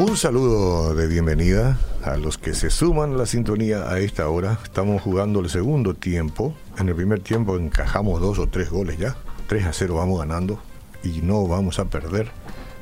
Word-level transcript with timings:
Un 0.00 0.16
saludo 0.16 0.94
de 0.94 1.08
bienvenida 1.08 1.76
a 2.04 2.16
los 2.16 2.38
que 2.38 2.54
se 2.54 2.70
suman 2.70 3.14
a 3.14 3.16
la 3.16 3.26
sintonía 3.26 3.90
a 3.90 3.98
esta 3.98 4.28
hora. 4.28 4.56
Estamos 4.62 5.02
jugando 5.02 5.40
el 5.40 5.50
segundo 5.50 5.94
tiempo. 5.94 6.54
En 6.78 6.88
el 6.88 6.94
primer 6.94 7.18
tiempo 7.18 7.56
encajamos 7.56 8.20
dos 8.20 8.38
o 8.38 8.46
tres 8.46 8.70
goles 8.70 8.96
ya. 8.96 9.16
3 9.48 9.66
a 9.66 9.72
0 9.72 9.96
vamos 9.96 10.20
ganando 10.20 10.60
y 11.02 11.20
no 11.22 11.48
vamos 11.48 11.80
a 11.80 11.86
perder. 11.86 12.30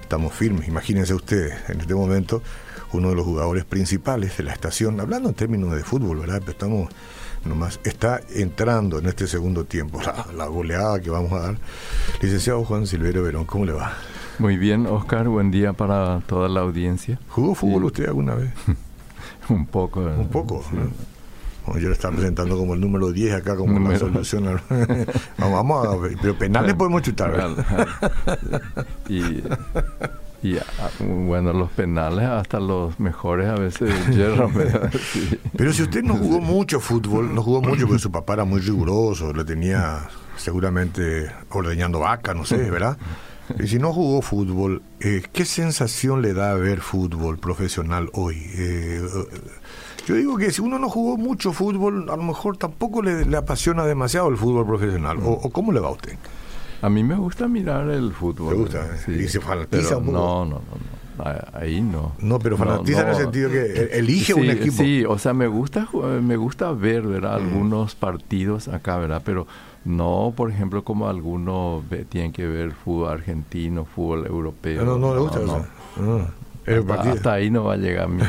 Estamos 0.02 0.34
firmes. 0.34 0.68
Imagínense 0.68 1.14
ustedes, 1.14 1.55
en 1.70 1.80
este 1.80 1.95
momento, 1.95 2.42
uno 2.92 3.09
de 3.09 3.14
los 3.14 3.24
jugadores 3.24 3.64
principales 3.64 4.37
de 4.37 4.45
la 4.45 4.52
estación, 4.52 5.01
hablando 5.01 5.30
en 5.30 5.34
términos 5.34 5.74
de 5.74 5.84
fútbol, 5.84 6.19
¿verdad? 6.19 6.41
Pero 6.41 6.52
estamos 6.52 6.91
nomás, 7.46 7.80
está 7.84 8.20
entrando 8.34 8.98
en 8.98 9.06
este 9.06 9.27
segundo 9.27 9.64
tiempo. 9.64 10.02
La, 10.02 10.27
la 10.37 10.46
goleada 10.48 11.01
que 11.01 11.09
vamos 11.09 11.33
a 11.33 11.38
dar. 11.38 11.56
Licenciado 12.20 12.62
Juan 12.62 12.87
Silverio 12.87 13.23
Verón, 13.23 13.46
¿cómo 13.46 13.64
le 13.64 13.73
va? 13.73 13.96
Muy 14.38 14.58
bien, 14.58 14.86
Oscar, 14.86 15.28
buen 15.28 15.50
día 15.50 15.72
para 15.72 16.20
toda 16.20 16.48
la 16.48 16.60
audiencia. 16.60 17.18
¿Jugó 17.30 17.54
fútbol 17.54 17.84
usted 17.84 18.06
alguna 18.06 18.34
vez? 18.34 18.52
Un 19.48 19.66
poco. 19.66 20.00
Un 20.00 20.28
poco. 20.28 20.62
¿no? 20.72 21.78
yo 21.78 21.88
lo 21.88 21.95
estaba 21.95 22.14
presentando 22.14 22.56
como 22.56 22.74
el 22.74 22.80
número 22.80 23.12
10 23.12 23.34
acá, 23.34 23.56
como 23.56 23.76
una 23.76 23.98
solución. 23.98 24.60
vamos, 25.38 25.86
a 25.86 25.96
ver, 25.96 26.16
pero 26.20 26.36
penales 26.36 26.74
podemos 26.74 27.02
chutar. 27.02 27.56
y, 29.09 29.42
y 30.42 30.59
ah, 30.59 30.90
bueno, 31.00 31.52
los 31.52 31.70
penales 31.70 32.26
hasta 32.26 32.60
los 32.60 33.00
mejores 33.00 33.48
a 33.48 33.54
veces 33.54 33.90
hierran. 34.14 34.52
Pero 35.56 35.73
si 35.73 35.82
usted 35.82 36.02
no 36.02 36.14
jugó 36.14 36.40
mucho 36.40 36.78
fútbol, 36.78 37.34
no 37.34 37.42
jugó 37.42 37.62
mucho 37.62 37.87
porque 37.87 38.02
su 38.02 38.12
papá 38.12 38.34
era 38.34 38.45
muy 38.45 38.60
riguroso, 38.60 39.32
le 39.32 39.45
tenía 39.45 40.09
seguramente 40.37 41.32
ordeñando 41.50 42.00
vaca, 42.00 42.34
no 42.34 42.45
sé, 42.45 42.70
¿verdad? 42.70 42.98
Y 43.62 43.66
si 43.68 43.78
no 43.78 43.92
jugó 43.92 44.23
fútbol, 44.23 44.82
eh, 45.00 45.23
¿qué 45.32 45.45
sensación 45.45 46.23
le 46.23 46.34
da 46.34 46.54
ver 46.54 46.80
fútbol 46.80 47.38
profesional 47.38 48.10
hoy? 48.12 48.37
Eh, 48.54 49.02
yo 50.07 50.15
digo 50.15 50.37
que 50.37 50.51
si 50.52 50.60
uno 50.60 50.79
no 50.79 50.88
jugó 50.88 51.16
mucho 51.16 51.52
fútbol, 51.52 52.09
a 52.10 52.16
lo 52.16 52.23
mejor 52.23 52.56
tampoco 52.56 53.02
le, 53.02 53.37
apasiona 53.37 53.84
demasiado 53.84 54.29
el 54.29 54.37
fútbol 54.37 54.66
profesional. 54.66 55.18
O, 55.23 55.51
cómo 55.51 55.73
le 55.73 55.80
va 55.80 55.88
a 55.88 55.93
usted? 55.93 56.16
A 56.82 56.90
mí 56.90 57.02
me 57.02 57.16
gusta 57.16 57.48
mirar 57.48 57.88
el 57.88 58.12
fútbol. 58.12 58.54
¿Le 58.54 58.60
gusta? 58.60 58.96
Sí. 58.98 59.12
¿Y 59.12 59.29
se 59.29 59.40
fanatiza 59.40 59.96
un 59.96 60.06
poco? 60.06 60.18
No, 60.18 60.45
no, 60.45 60.56
no. 60.56 60.96
Ahí 61.54 61.80
no. 61.80 62.12
No, 62.21 62.38
pero 62.38 62.59
fanatiza 62.59 63.01
en 63.01 63.09
el 63.09 63.16
sentido 63.16 63.51
que 63.51 63.88
elige 63.93 64.34
un 64.34 64.50
equipo. 64.50 64.82
Sí, 64.82 65.04
o 65.04 65.19
sea, 65.19 65.32
me 65.32 65.47
gusta, 65.47 65.88
me 66.22 66.37
gusta 66.37 66.71
ver, 66.72 67.03
¿verdad? 67.03 67.37
Algunos 67.37 67.94
partidos 67.94 68.69
acá, 68.69 68.99
¿verdad? 68.99 69.22
Pero 69.25 69.47
no, 69.87 70.32
por 70.37 70.50
ejemplo, 70.50 70.82
como 70.82 71.09
algunos 71.09 71.84
tienen 72.09 72.32
que 72.32 72.47
ver 72.47 72.72
fútbol 72.72 73.12
argentino, 73.12 73.84
fútbol 73.84 74.26
europeo. 74.26 74.84
No, 74.84 74.98
no, 74.98 75.15
le 75.15 75.20
gusta 75.20 75.41
eso. 75.41 75.65
Ah, 75.98 76.26
hasta, 76.98 77.34
ahí 77.34 77.50
no 77.50 77.65
va 77.65 77.75
a 77.75 77.76
llegar 77.76 78.09
mi... 78.09 78.25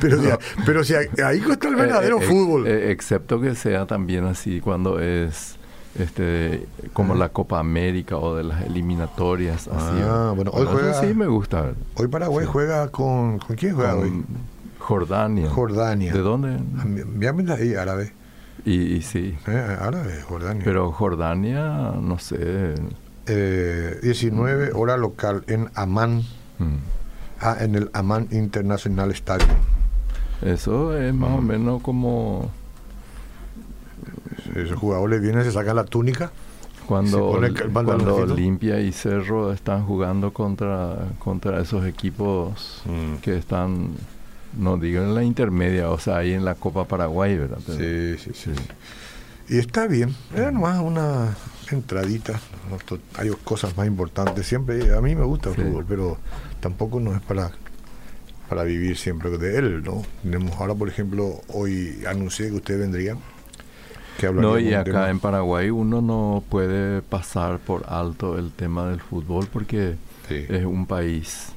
pero, 0.00 0.18
pero 0.66 0.84
si 0.84 0.94
ahí 0.94 1.42
está 1.50 1.68
el 1.68 1.74
verdadero 1.74 2.20
eh, 2.20 2.24
eh, 2.24 2.28
fútbol. 2.28 2.66
Eh, 2.68 2.92
excepto 2.92 3.40
que 3.40 3.56
sea 3.56 3.86
también 3.86 4.24
así 4.26 4.60
cuando 4.60 5.00
es 5.00 5.56
este 5.98 6.66
como 6.92 7.16
la 7.16 7.30
Copa 7.30 7.58
América 7.58 8.16
o 8.16 8.36
de 8.36 8.44
las 8.44 8.62
eliminatorias 8.62 9.66
así. 9.66 10.00
Ah, 10.04 10.32
bueno, 10.36 10.52
hoy 10.54 10.66
juega, 10.70 10.94
sí 10.94 11.14
me 11.14 11.26
gusta. 11.26 11.72
Hoy 11.96 12.06
Paraguay 12.06 12.46
juega 12.46 12.88
con 12.92 13.40
¿con 13.40 13.56
quién 13.56 13.74
juega 13.74 13.96
hoy? 13.96 14.24
Jordania. 14.78 15.50
Jordania. 15.50 16.12
¿De 16.12 16.20
dónde? 16.20 16.56
Envíame 16.56 17.52
ahí 17.52 17.74
árabe. 17.74 18.12
Y, 18.64 19.02
sí. 19.02 19.36
Eh, 19.46 19.76
árabe, 19.80 20.22
Jordania. 20.22 20.62
Pero 20.64 20.90
Jordania, 20.90 21.92
no 22.00 22.18
sé. 22.18 22.74
Eh, 23.26 23.98
19 24.02 24.72
hora 24.74 24.96
local 24.96 25.44
en 25.48 25.68
Amán. 25.74 26.22
Mm. 26.58 26.76
Ah, 27.40 27.56
en 27.60 27.74
el 27.74 27.90
Amán 27.92 28.28
International 28.30 29.10
Stadium. 29.10 29.56
Eso 30.40 30.96
es 30.96 31.12
más 31.12 31.30
o 31.30 31.42
mm. 31.42 31.46
menos 31.46 31.82
como... 31.82 32.50
Ese 34.54 34.74
jugador 34.74 35.10
le 35.10 35.18
viene, 35.18 35.42
se 35.42 35.52
saca 35.52 35.74
la 35.74 35.84
túnica. 35.84 36.30
Cuando, 36.86 37.40
cuando 37.72 38.16
Olimpia 38.16 38.78
y 38.80 38.92
Cerro 38.92 39.52
están 39.52 39.86
jugando 39.86 40.32
contra, 40.34 40.96
contra 41.18 41.60
esos 41.60 41.86
equipos 41.86 42.82
mm. 42.84 43.16
que 43.22 43.38
están 43.38 43.94
no 44.56 44.76
digo 44.76 45.02
en 45.02 45.14
la 45.14 45.24
intermedia, 45.24 45.90
o 45.90 45.98
sea, 45.98 46.18
ahí 46.18 46.32
en 46.32 46.44
la 46.44 46.54
Copa 46.54 46.86
Paraguay, 46.86 47.36
¿verdad? 47.36 47.58
sí, 47.66 48.16
sí, 48.18 48.30
sí, 48.34 48.50
Y 49.48 49.58
está 49.58 49.86
bien, 49.86 50.14
era 50.34 50.50
nomás 50.50 50.80
una 50.80 51.36
entradita, 51.70 52.40
hay 53.16 53.30
cosas 53.44 53.76
más 53.76 53.86
importantes, 53.86 54.46
siempre, 54.46 54.94
a 54.94 55.00
mí 55.00 55.14
me 55.14 55.24
gusta 55.24 55.50
el 55.50 55.56
fútbol, 55.56 55.84
pero 55.88 56.18
tampoco 56.60 57.00
no 57.00 57.14
es 57.14 57.20
para 57.22 57.50
para 58.48 58.64
vivir 58.64 58.96
siempre 58.96 59.30
de 59.30 59.58
él, 59.58 59.82
¿no? 59.82 60.02
Tenemos 60.22 60.52
ahora, 60.60 60.74
por 60.74 60.88
ejemplo, 60.88 61.40
hoy 61.48 62.02
anuncié 62.06 62.48
que 62.48 62.56
usted 62.56 62.78
vendría. 62.78 63.16
Que 64.18 64.30
no, 64.30 64.58
y 64.58 64.74
acá 64.74 65.10
en 65.10 65.18
Paraguay 65.18 65.70
uno 65.70 66.00
no 66.00 66.42
puede 66.48 67.02
pasar 67.02 67.58
por 67.58 67.84
alto 67.88 68.38
el 68.38 68.52
tema 68.52 68.88
del 68.88 69.00
fútbol 69.00 69.48
porque 69.52 69.96
es 70.28 70.64
un 70.64 70.86
país, 70.86 71.48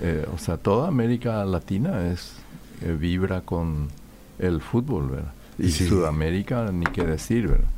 eh, 0.00 0.26
o 0.32 0.38
sea, 0.38 0.56
toda 0.56 0.88
América 0.88 1.44
Latina 1.44 2.10
es 2.10 2.34
eh, 2.82 2.96
vibra 2.98 3.42
con 3.42 3.88
el 4.38 4.60
fútbol, 4.60 5.10
¿verdad? 5.10 5.32
Y 5.58 5.70
Sudamérica, 5.70 6.70
ni 6.72 6.84
qué 6.86 7.04
decir, 7.04 7.46
¿verdad? 7.46 7.68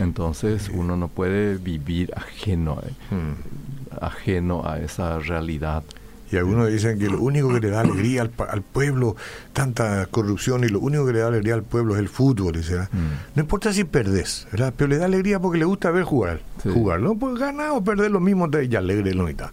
Entonces 0.00 0.70
uno 0.72 0.96
no 0.96 1.08
puede 1.08 1.56
vivir 1.56 2.12
ajeno, 2.14 2.80
eh, 2.86 2.92
hmm. 3.14 4.04
ajeno 4.04 4.66
a 4.66 4.78
esa 4.78 5.18
realidad. 5.18 5.82
Y 6.30 6.36
algunos 6.36 6.68
dicen 6.68 6.98
que 6.98 7.08
lo 7.08 7.20
único 7.20 7.52
que 7.52 7.60
le 7.60 7.70
da 7.70 7.80
alegría 7.80 8.22
al, 8.22 8.62
pueblo, 8.62 9.14
tanta 9.52 10.06
corrupción, 10.06 10.64
y 10.64 10.68
lo 10.68 10.80
único 10.80 11.06
que 11.06 11.12
le 11.12 11.18
da 11.20 11.28
alegría 11.28 11.54
al 11.54 11.62
pueblo 11.62 11.94
es 11.94 12.00
el 12.00 12.08
fútbol. 12.08 12.52
¿verdad? 12.52 12.88
Hmm. 12.92 13.34
No 13.34 13.42
importa 13.42 13.72
si 13.72 13.84
perdés, 13.84 14.46
¿verdad? 14.52 14.72
pero 14.76 14.88
le 14.88 14.98
da 14.98 15.06
alegría 15.06 15.40
porque 15.40 15.58
le 15.58 15.64
gusta 15.64 15.90
ver 15.90 16.04
jugar. 16.04 16.40
jugar 16.62 17.00
¿no? 17.00 17.16
Pues 17.16 17.38
ganar 17.38 17.70
o 17.70 17.82
perder 17.82 18.12
lo 18.12 18.20
mismo, 18.20 18.48
te 18.48 18.68
ya 18.68 18.78
alegre 18.78 19.14
lo 19.14 19.24
mitad 19.24 19.50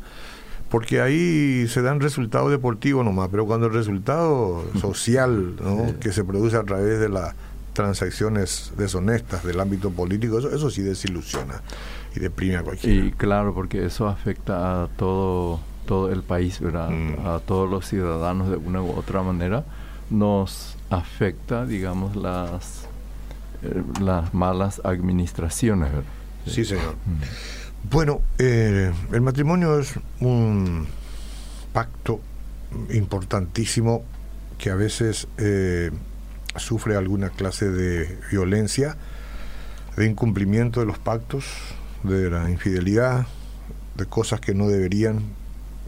porque 0.74 1.02
ahí 1.02 1.68
se 1.68 1.84
dan 1.84 2.00
resultados 2.00 2.50
deportivos 2.50 3.06
nomás, 3.06 3.30
pero 3.30 3.46
cuando 3.46 3.68
el 3.68 3.74
resultado 3.74 4.66
social 4.82 5.56
¿no? 5.62 6.00
que 6.00 6.12
se 6.12 6.24
produce 6.24 6.58
a 6.58 6.64
través 6.64 7.00
de 7.00 7.10
las 7.10 7.36
transacciones 7.74 8.74
deshonestas 8.76 9.44
del 9.44 9.60
ámbito 9.60 9.92
político, 9.92 10.40
eso, 10.40 10.50
eso 10.50 10.72
sí 10.72 10.82
desilusiona 10.82 11.62
y 12.16 12.20
deprime 12.22 12.56
a 12.56 12.64
cualquiera. 12.64 13.06
Y 13.06 13.12
claro, 13.12 13.54
porque 13.54 13.86
eso 13.86 14.08
afecta 14.08 14.82
a 14.82 14.88
todo, 14.88 15.60
todo 15.86 16.12
el 16.12 16.24
país, 16.24 16.60
¿verdad? 16.60 16.90
Mm. 16.90 17.28
a 17.28 17.40
todos 17.42 17.70
los 17.70 17.88
ciudadanos 17.88 18.50
de 18.50 18.58
una 18.58 18.82
u 18.82 18.94
otra 18.94 19.22
manera, 19.22 19.66
nos 20.10 20.76
afecta, 20.90 21.68
digamos, 21.68 22.16
las, 22.16 22.88
eh, 23.62 23.84
las 24.02 24.34
malas 24.34 24.82
administraciones. 24.84 25.92
¿verdad? 25.92 26.10
Sí, 26.48 26.66
señor. 26.66 26.96
Mm. 27.06 27.63
Bueno, 27.92 28.22
eh, 28.40 28.92
el 29.12 29.22
matrimonio 29.22 29.78
es 29.78 29.94
un 30.22 30.88
pacto 31.74 32.22
importantísimo 32.92 34.04
que 34.58 34.70
a 34.70 34.76
veces 34.76 35.28
eh, 35.38 35.92
sufre 36.56 36.96
alguna 36.96 37.30
clase 37.30 37.70
de 37.70 38.18
violencia, 38.32 38.96
de 39.98 40.08
incumplimiento 40.08 40.80
de 40.80 40.86
los 40.86 40.98
pactos, 40.98 41.46
de 42.04 42.30
la 42.30 42.50
infidelidad, 42.50 43.28
de 43.96 44.06
cosas 44.06 44.40
que 44.40 44.56
no 44.56 44.70
deberían, 44.70 45.22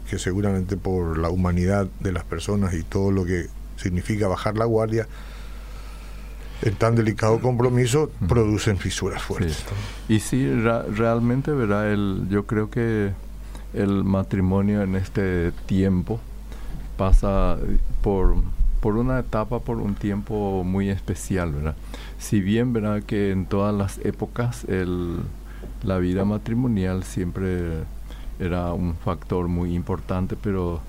que 0.08 0.18
seguramente 0.18 0.76
por 0.76 1.18
la 1.18 1.30
humanidad 1.30 1.88
de 2.00 2.12
las 2.12 2.24
personas 2.24 2.74
y 2.74 2.82
todo 2.82 3.10
lo 3.10 3.24
que 3.24 3.46
significa 3.76 4.28
bajar 4.28 4.56
la 4.58 4.66
guardia, 4.66 5.08
el 6.62 6.76
tan 6.76 6.94
delicado 6.94 7.40
compromiso 7.40 8.10
producen 8.28 8.78
fisuras 8.78 9.22
fuertes. 9.22 9.64
Y 10.08 10.20
sí, 10.20 10.48
realmente, 10.50 11.50
¿verdad? 11.52 11.92
El, 11.92 12.26
yo 12.30 12.46
creo 12.46 12.70
que 12.70 13.12
el 13.74 14.04
matrimonio 14.04 14.82
en 14.82 14.96
este 14.96 15.52
tiempo 15.66 16.20
pasa 16.96 17.58
por, 18.02 18.36
por 18.80 18.96
una 18.96 19.18
etapa, 19.18 19.60
por 19.60 19.78
un 19.78 19.94
tiempo 19.94 20.64
muy 20.64 20.88
especial, 20.88 21.52
¿verdad? 21.52 21.76
Si 22.18 22.40
bien, 22.40 22.72
¿verdad? 22.72 23.02
Que 23.02 23.32
en 23.32 23.46
todas 23.46 23.74
las 23.74 23.98
épocas 23.98 24.64
el, 24.64 25.18
la 25.82 25.98
vida 25.98 26.24
matrimonial 26.24 27.04
siempre 27.04 27.84
era 28.38 28.72
un 28.72 28.94
factor 28.94 29.48
muy 29.48 29.74
importante, 29.74 30.36
pero 30.40 30.80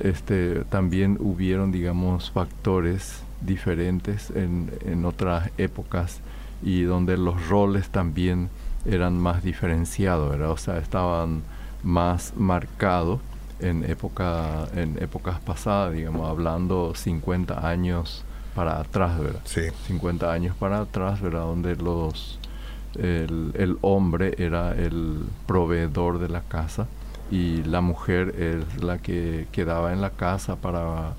este 0.00 0.64
también 0.64 1.16
hubieron, 1.20 1.72
digamos, 1.72 2.30
factores 2.30 3.20
diferentes 3.40 4.30
en, 4.30 4.70
en 4.84 5.04
otras 5.04 5.50
épocas 5.58 6.20
y 6.62 6.82
donde 6.82 7.16
los 7.16 7.48
roles 7.48 7.88
también 7.90 8.48
eran 8.84 9.18
más 9.18 9.42
diferenciados, 9.42 10.30
¿verdad? 10.30 10.50
O 10.50 10.56
sea, 10.56 10.78
estaban 10.78 11.42
más 11.82 12.34
marcados 12.36 13.20
en, 13.60 13.84
época, 13.84 14.68
en 14.74 15.02
épocas 15.02 15.40
pasadas, 15.40 15.94
digamos, 15.94 16.28
hablando 16.28 16.94
50 16.94 17.68
años 17.68 18.24
para 18.54 18.80
atrás, 18.80 19.18
¿verdad? 19.18 19.40
Sí. 19.44 19.62
50 19.86 20.32
años 20.32 20.56
para 20.56 20.80
atrás, 20.80 21.20
¿verdad? 21.20 21.42
Donde 21.42 21.76
los, 21.76 22.38
el, 22.98 23.52
el 23.54 23.78
hombre 23.82 24.34
era 24.38 24.72
el 24.72 25.24
proveedor 25.46 26.18
de 26.18 26.28
la 26.28 26.42
casa 26.42 26.86
y 27.30 27.62
la 27.64 27.80
mujer 27.80 28.34
es 28.38 28.82
la 28.82 28.98
que 28.98 29.46
quedaba 29.52 29.92
en 29.92 30.00
la 30.00 30.10
casa 30.10 30.56
para 30.56 31.14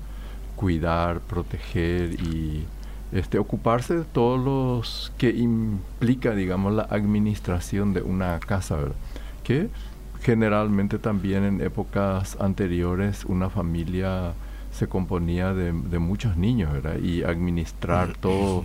cuidar, 0.58 1.20
proteger 1.20 2.14
y 2.20 2.64
este, 3.12 3.38
ocuparse 3.38 3.98
de 3.98 4.04
todos 4.04 4.44
los 4.44 5.12
que 5.16 5.30
implica, 5.30 6.34
digamos, 6.34 6.74
la 6.74 6.82
administración 6.82 7.94
de 7.94 8.02
una 8.02 8.40
casa, 8.40 8.74
¿verdad? 8.74 8.96
Que 9.44 9.68
generalmente 10.20 10.98
también 10.98 11.44
en 11.44 11.60
épocas 11.60 12.36
anteriores 12.40 13.24
una 13.24 13.50
familia 13.50 14.32
se 14.72 14.88
componía 14.88 15.54
de, 15.54 15.72
muchos 16.00 16.36
niños, 16.36 16.72
¿verdad? 16.72 16.98
Y 16.98 17.22
administrar 17.22 18.16
toda 18.16 18.64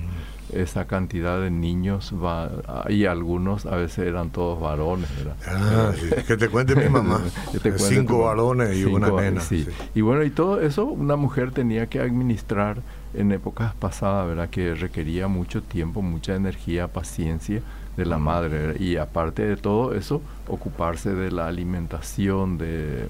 esa 0.55 0.85
cantidad 0.85 1.39
de 1.41 1.51
niños 1.51 2.13
va, 2.13 2.49
y 2.89 3.05
algunos 3.05 3.65
a 3.65 3.75
veces 3.75 4.07
eran 4.07 4.29
todos 4.29 4.59
varones. 4.59 5.09
Ah, 5.47 5.91
que 6.27 6.37
te 6.37 6.49
cuente 6.49 6.75
mi 6.75 6.89
mamá. 6.89 7.21
cinco 7.77 8.23
varones 8.23 8.77
y 8.77 8.85
una 8.85 9.09
nena. 9.09 9.41
Sí. 9.41 9.67
Y 9.95 10.01
bueno, 10.01 10.23
y 10.23 10.29
todo 10.29 10.61
eso 10.61 10.85
una 10.85 11.15
mujer 11.15 11.51
tenía 11.51 11.87
que 11.87 11.99
administrar 11.99 12.81
en 13.13 13.31
épocas 13.31 13.73
pasadas, 13.75 14.27
¿verdad? 14.27 14.49
Que 14.49 14.75
requería 14.75 15.27
mucho 15.27 15.61
tiempo, 15.61 16.01
mucha 16.01 16.35
energía, 16.35 16.87
paciencia 16.87 17.61
de 17.97 18.05
la 18.05 18.17
madre. 18.17 18.75
Y 18.79 18.97
aparte 18.97 19.43
de 19.43 19.57
todo 19.57 19.93
eso, 19.93 20.21
ocuparse 20.47 21.13
de 21.13 21.31
la 21.31 21.47
alimentación, 21.47 22.57
de 22.57 23.09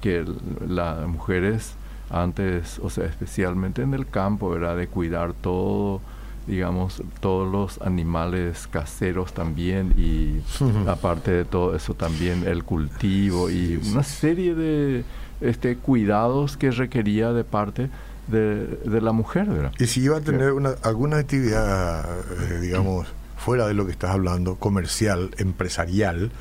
que 0.00 0.24
las 0.66 1.06
mujeres 1.06 1.74
antes, 2.10 2.78
o 2.80 2.90
sea, 2.90 3.06
especialmente 3.06 3.82
en 3.82 3.94
el 3.94 4.06
campo, 4.06 4.50
¿verdad? 4.50 4.76
De 4.76 4.86
cuidar 4.88 5.32
todo, 5.32 6.00
digamos, 6.46 7.02
todos 7.20 7.50
los 7.50 7.80
animales 7.86 8.66
caseros 8.68 9.32
también 9.32 9.94
y 9.96 10.40
aparte 10.88 11.30
de 11.30 11.44
todo 11.44 11.74
eso 11.74 11.94
también 11.94 12.46
el 12.46 12.64
cultivo 12.64 13.50
y 13.50 13.80
una 13.90 14.02
serie 14.02 14.54
de 14.54 15.04
este 15.40 15.76
cuidados 15.76 16.56
que 16.56 16.70
requería 16.70 17.32
de 17.32 17.44
parte 17.44 17.90
de, 18.28 19.00
la 19.00 19.12
mujer, 19.12 19.46
¿verdad? 19.48 19.72
Y 19.78 19.86
si 19.86 20.02
iba 20.02 20.16
a 20.16 20.20
tener 20.20 20.52
una, 20.52 20.70
alguna 20.82 21.18
actividad, 21.18 22.04
eh, 22.50 22.60
digamos, 22.60 23.06
fuera 23.36 23.68
de 23.68 23.74
lo 23.74 23.86
que 23.86 23.92
estás 23.92 24.10
hablando, 24.10 24.56
comercial, 24.56 25.30
empresarial, 25.38 26.32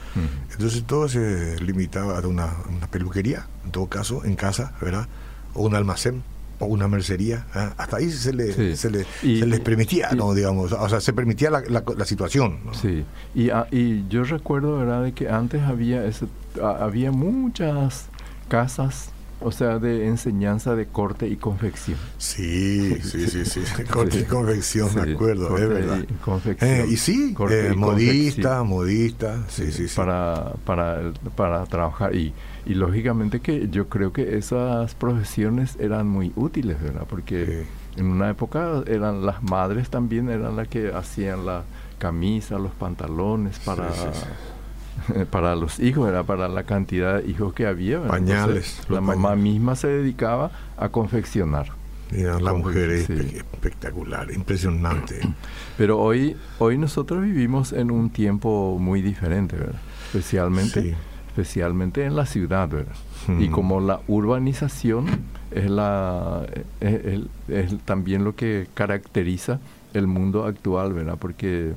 entonces 0.52 0.84
todo 0.86 1.08
se 1.08 1.60
limitaba 1.62 2.18
a 2.18 2.28
una, 2.28 2.50
peluquería, 2.90 3.48
en 3.64 3.72
todo 3.72 3.88
caso, 3.88 4.24
en 4.26 4.36
casa, 4.36 4.74
¿verdad? 4.82 5.08
O 5.54 5.64
un 5.64 5.76
almacén 5.76 6.24
o 6.60 6.66
una 6.66 6.88
mercería, 6.88 7.46
¿eh? 7.56 7.70
hasta 7.78 7.98
ahí 7.98 8.10
se, 8.10 8.34
le, 8.34 8.76
se, 8.76 8.90
le, 8.90 9.04
se 9.04 9.46
les 9.46 9.60
permitía, 9.60 10.12
¿no? 10.12 10.34
digamos, 10.34 10.72
o 10.72 10.90
sea, 10.90 11.02
se 11.02 11.14
permitía 11.14 11.50
la, 11.50 11.62
la, 11.62 12.06
situación. 12.06 12.60
Sí, 12.74 13.04
y, 13.34 13.50
ah, 13.50 13.68
y 13.72 14.08
yo 14.08 14.24
recuerdo, 14.24 14.78
¿verdad?, 14.78 15.04
de 15.04 15.14
que 15.14 15.30
antes 15.30 15.62
había, 15.64 16.06
ese, 16.06 16.28
ah, 16.62 16.78
había 16.82 17.12
muchas 17.12 18.08
casas 18.48 19.12
o 19.42 19.52
sea, 19.52 19.80
de 19.80 20.08
enseñanza 20.08 20.76
de 20.76 20.88
corte 20.88 21.28
y 21.28 21.36
confección. 21.36 21.98
Sí, 22.18 23.00
sí, 23.02 23.28
sí, 23.28 23.46
sí. 23.46 23.62
Corte 23.92 24.20
y 24.20 24.24
confección, 24.24 24.90
me 24.96 25.14
acuerdo, 25.14 25.58
es 25.58 25.70
verdad. 25.70 26.00
Y, 26.10 26.14
confección, 26.16 26.72
eh, 26.72 26.86
y 26.90 26.98
sí, 26.98 27.36
eh, 27.50 27.74
modista, 27.76 28.64
modista, 28.64 29.44
sí, 29.50 29.72
sí, 29.72 29.88
sí. 29.88 29.96
Para, 29.96 30.54
para, 30.66 31.12
para 31.36 31.66
trabajar. 31.66 32.16
Y, 32.16 32.34
y 32.66 32.74
lógicamente 32.74 33.40
que 33.40 33.70
yo 33.70 33.90
creo 33.90 34.12
que 34.12 34.38
esas 34.38 34.96
profesiones 34.96 35.78
eran 35.80 36.08
muy 36.08 36.32
útiles, 36.36 36.82
¿verdad? 36.82 37.06
Porque 37.10 37.66
en 37.96 38.08
una 38.08 38.30
época 38.30 38.84
eran 38.88 39.26
las 39.26 39.44
madres 39.44 39.90
también, 39.90 40.30
eran 40.30 40.56
las 40.56 40.68
que 40.68 40.92
hacían 40.94 41.46
la 41.46 41.64
camisa, 41.98 42.58
los 42.58 42.72
pantalones 42.72 43.60
para 43.60 43.90
para 45.32 45.56
los 45.56 45.80
hijos, 45.80 46.08
era 46.10 46.24
para 46.24 46.48
la 46.48 46.64
cantidad 46.64 47.22
de 47.22 47.30
hijos 47.30 47.54
que 47.54 47.66
había. 47.68 48.02
Pañales. 48.04 48.82
la 48.90 49.02
mamá 49.02 49.36
misma 49.36 49.76
se 49.76 49.88
dedicaba 49.88 50.52
a 50.78 50.90
confeccionar. 50.90 51.68
Mira, 52.12 52.40
la 52.40 52.54
mujer 52.54 52.92
es 52.92 53.10
espectacular, 53.10 54.32
impresionante. 54.32 55.20
Pero 55.78 56.00
hoy, 56.00 56.38
hoy 56.60 56.78
nosotros 56.78 57.24
vivimos 57.24 57.74
en 57.74 57.92
un 57.92 58.10
tiempo 58.10 58.78
muy 58.80 59.02
diferente, 59.02 59.56
¿verdad? 59.56 59.82
Especialmente, 60.08 60.96
especialmente 61.36 62.06
en 62.06 62.16
la 62.16 62.26
ciudad, 62.26 62.70
¿verdad? 62.70 62.96
Y 63.40 63.50
como 63.50 63.82
la 63.82 64.00
urbanización 64.08 65.06
es, 65.52 65.70
la, 65.70 66.46
es, 66.80 67.22
es 67.50 67.78
también 67.84 68.24
lo 68.24 68.36
que 68.36 68.68
caracteriza 68.74 69.60
el 69.94 70.08
mundo 70.08 70.46
actual, 70.46 70.94
¿verdad? 70.94 71.18
Porque 71.20 71.74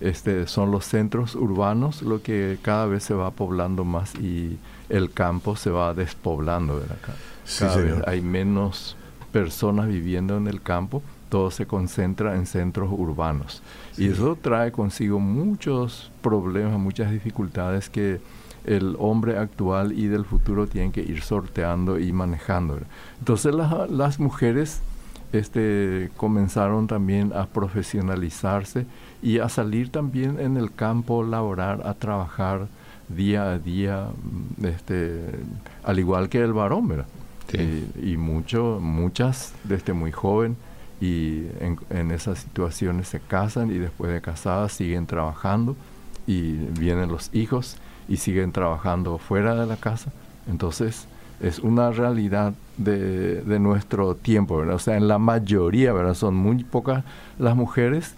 este, 0.00 0.46
son 0.46 0.70
los 0.70 0.86
centros 0.86 1.34
urbanos 1.34 2.00
lo 2.00 2.22
que 2.22 2.58
cada 2.62 2.86
vez 2.86 3.04
se 3.04 3.12
va 3.12 3.30
poblando 3.32 3.84
más 3.84 4.14
y 4.14 4.58
el 4.88 5.10
campo 5.10 5.56
se 5.56 5.70
va 5.70 5.92
despoblando. 5.92 6.76
¿verdad? 6.76 6.96
Cada 7.58 7.76
vez 7.76 7.94
hay 8.06 8.22
menos 8.22 8.96
personas 9.30 9.88
viviendo 9.88 10.38
en 10.38 10.46
el 10.46 10.62
campo, 10.62 11.02
todo 11.28 11.50
se 11.50 11.66
concentra 11.66 12.36
en 12.36 12.46
centros 12.46 12.88
urbanos. 12.90 13.62
Y 13.98 14.08
eso 14.08 14.38
trae 14.40 14.72
consigo 14.72 15.18
muchos 15.18 16.10
problemas, 16.22 16.78
muchas 16.78 17.10
dificultades 17.10 17.90
que 17.90 18.20
el 18.64 18.96
hombre 18.98 19.38
actual 19.38 19.92
y 19.92 20.06
del 20.06 20.24
futuro 20.24 20.66
tienen 20.66 20.92
que 20.92 21.02
ir 21.02 21.22
sorteando 21.22 21.98
y 21.98 22.12
manejando. 22.12 22.78
Entonces 23.18 23.54
las 23.54 24.20
mujeres 24.20 24.82
este, 25.32 26.10
comenzaron 26.16 26.86
también 26.86 27.32
a 27.34 27.46
profesionalizarse 27.46 28.86
y 29.22 29.38
a 29.38 29.48
salir 29.48 29.90
también 29.90 30.38
en 30.38 30.56
el 30.56 30.72
campo 30.72 31.24
laboral, 31.24 31.82
a 31.84 31.94
trabajar 31.94 32.68
día 33.08 33.50
a 33.50 33.58
día, 33.58 34.08
mm, 34.08 34.66
este, 34.66 35.20
al 35.84 35.98
igual 35.98 36.28
que 36.28 36.38
el 36.38 36.52
varón, 36.52 36.88
¿verdad? 36.88 37.06
Y, 38.02 38.16
mucho, 38.16 38.78
muchas 38.80 39.52
desde 39.64 39.92
muy 39.92 40.10
joven 40.10 40.56
y 41.02 41.42
en, 41.60 41.78
en, 41.90 42.10
esas 42.10 42.38
situaciones 42.38 43.08
se 43.08 43.20
casan 43.20 43.70
y 43.70 43.78
después 43.78 44.10
de 44.10 44.22
casadas 44.22 44.72
siguen 44.72 45.06
trabajando 45.06 45.76
y 46.26 46.52
vienen 46.52 47.10
los 47.10 47.28
hijos 47.34 47.76
y 48.08 48.16
siguen 48.16 48.52
trabajando 48.52 49.18
fuera 49.18 49.54
de 49.54 49.66
la 49.66 49.76
casa. 49.76 50.12
Entonces, 50.48 51.06
es 51.40 51.58
una 51.58 51.90
realidad 51.90 52.54
de, 52.76 53.42
de, 53.42 53.58
nuestro 53.58 54.14
tiempo, 54.14 54.58
¿verdad? 54.58 54.76
O 54.76 54.78
sea, 54.78 54.96
en 54.96 55.08
la 55.08 55.18
mayoría, 55.18 55.92
¿verdad? 55.92 56.14
Son 56.14 56.34
muy 56.34 56.62
pocas 56.64 57.04
las 57.38 57.56
mujeres 57.56 58.14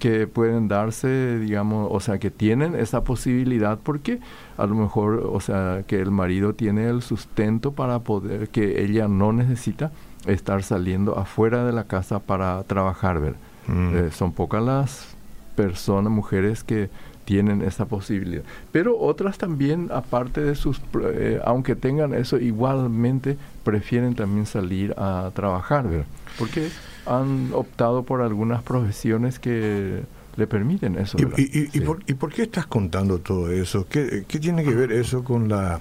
que 0.00 0.26
pueden 0.26 0.66
darse, 0.66 1.38
digamos, 1.38 1.88
o 1.92 2.00
sea, 2.00 2.18
que 2.18 2.30
tienen 2.30 2.74
esa 2.74 3.04
posibilidad 3.04 3.78
porque 3.80 4.18
a 4.56 4.66
lo 4.66 4.74
mejor, 4.74 5.28
o 5.30 5.40
sea, 5.40 5.84
que 5.86 6.00
el 6.00 6.10
marido 6.10 6.54
tiene 6.54 6.88
el 6.88 7.02
sustento 7.02 7.72
para 7.72 8.00
poder, 8.00 8.48
que 8.48 8.82
ella 8.82 9.06
no 9.06 9.32
necesita 9.32 9.92
estar 10.26 10.62
saliendo 10.62 11.18
afuera 11.18 11.64
de 11.64 11.72
la 11.72 11.84
casa 11.84 12.18
para 12.18 12.62
trabajar, 12.64 13.20
¿verdad? 13.20 13.38
Mm. 13.68 13.94
Eh, 13.94 14.10
son 14.10 14.32
pocas 14.32 14.62
las 14.62 15.14
personas, 15.54 16.10
mujeres 16.10 16.64
que 16.64 16.88
tienen 17.24 17.62
esa 17.62 17.86
posibilidad. 17.86 18.42
Pero 18.72 18.98
otras 18.98 19.38
también, 19.38 19.88
aparte 19.92 20.40
de 20.42 20.54
sus, 20.54 20.80
eh, 21.02 21.40
aunque 21.44 21.76
tengan 21.76 22.14
eso, 22.14 22.38
igualmente 22.38 23.36
prefieren 23.64 24.14
también 24.14 24.46
salir 24.46 24.94
a 24.96 25.30
trabajar, 25.34 25.88
¿verdad? 25.88 26.06
Porque 26.38 26.68
han 27.06 27.50
optado 27.52 28.02
por 28.02 28.22
algunas 28.22 28.62
profesiones 28.62 29.38
que 29.38 30.02
le 30.36 30.46
permiten 30.46 30.96
eso. 30.98 31.18
¿Y, 31.36 31.68
y, 31.72 32.14
por, 32.14 32.32
qué 32.32 32.42
estás 32.42 32.66
contando 32.66 33.18
todo 33.18 33.50
eso? 33.50 33.86
¿Qué, 33.88 34.24
tiene 34.40 34.64
que 34.64 34.74
ver 34.74 34.92
eso 34.92 35.24
con 35.24 35.48
la 35.48 35.80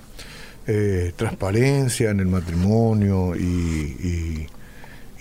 eh, 0.68 1.14
transparencia 1.16 2.12
en 2.12 2.20
el 2.20 2.28
matrimonio 2.28 3.36
y, 3.36 4.48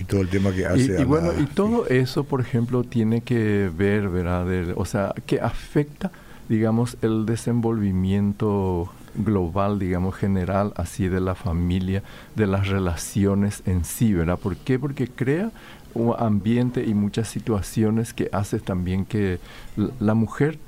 todo 0.04 0.20
el 0.20 0.28
tema 0.28 0.52
que 0.52 0.66
hace. 0.66 1.00
Y, 1.00 1.04
bueno, 1.04 1.32
y 1.38 1.46
todo 1.46 1.86
eso, 1.88 2.24
por 2.24 2.40
ejemplo, 2.40 2.84
tiene 2.84 3.22
que 3.22 3.70
ver, 3.76 4.08
¿verdad? 4.08 4.46
o 4.76 4.84
sea, 4.84 5.14
que 5.26 5.40
afecta, 5.40 6.10
digamos, 6.48 6.96
el 7.02 7.26
desenvolvimiento 7.26 8.90
global, 9.14 9.78
digamos, 9.78 10.14
general, 10.14 10.72
así 10.76 11.08
de 11.08 11.20
la 11.20 11.34
familia, 11.34 12.02
de 12.36 12.46
las 12.46 12.68
relaciones 12.68 13.62
en 13.66 13.84
sí, 13.84 14.14
¿verdad? 14.14 14.38
¿Por 14.38 14.56
qué? 14.56 14.78
Porque 14.78 15.08
crea 15.08 15.50
un 15.94 16.14
ambiente 16.18 16.84
y 16.84 16.94
muchas 16.94 17.28
situaciones 17.28 18.14
que 18.14 18.28
hace 18.32 18.60
también 18.60 19.04
que 19.04 19.40
la 19.98 20.14
mujer 20.14 20.58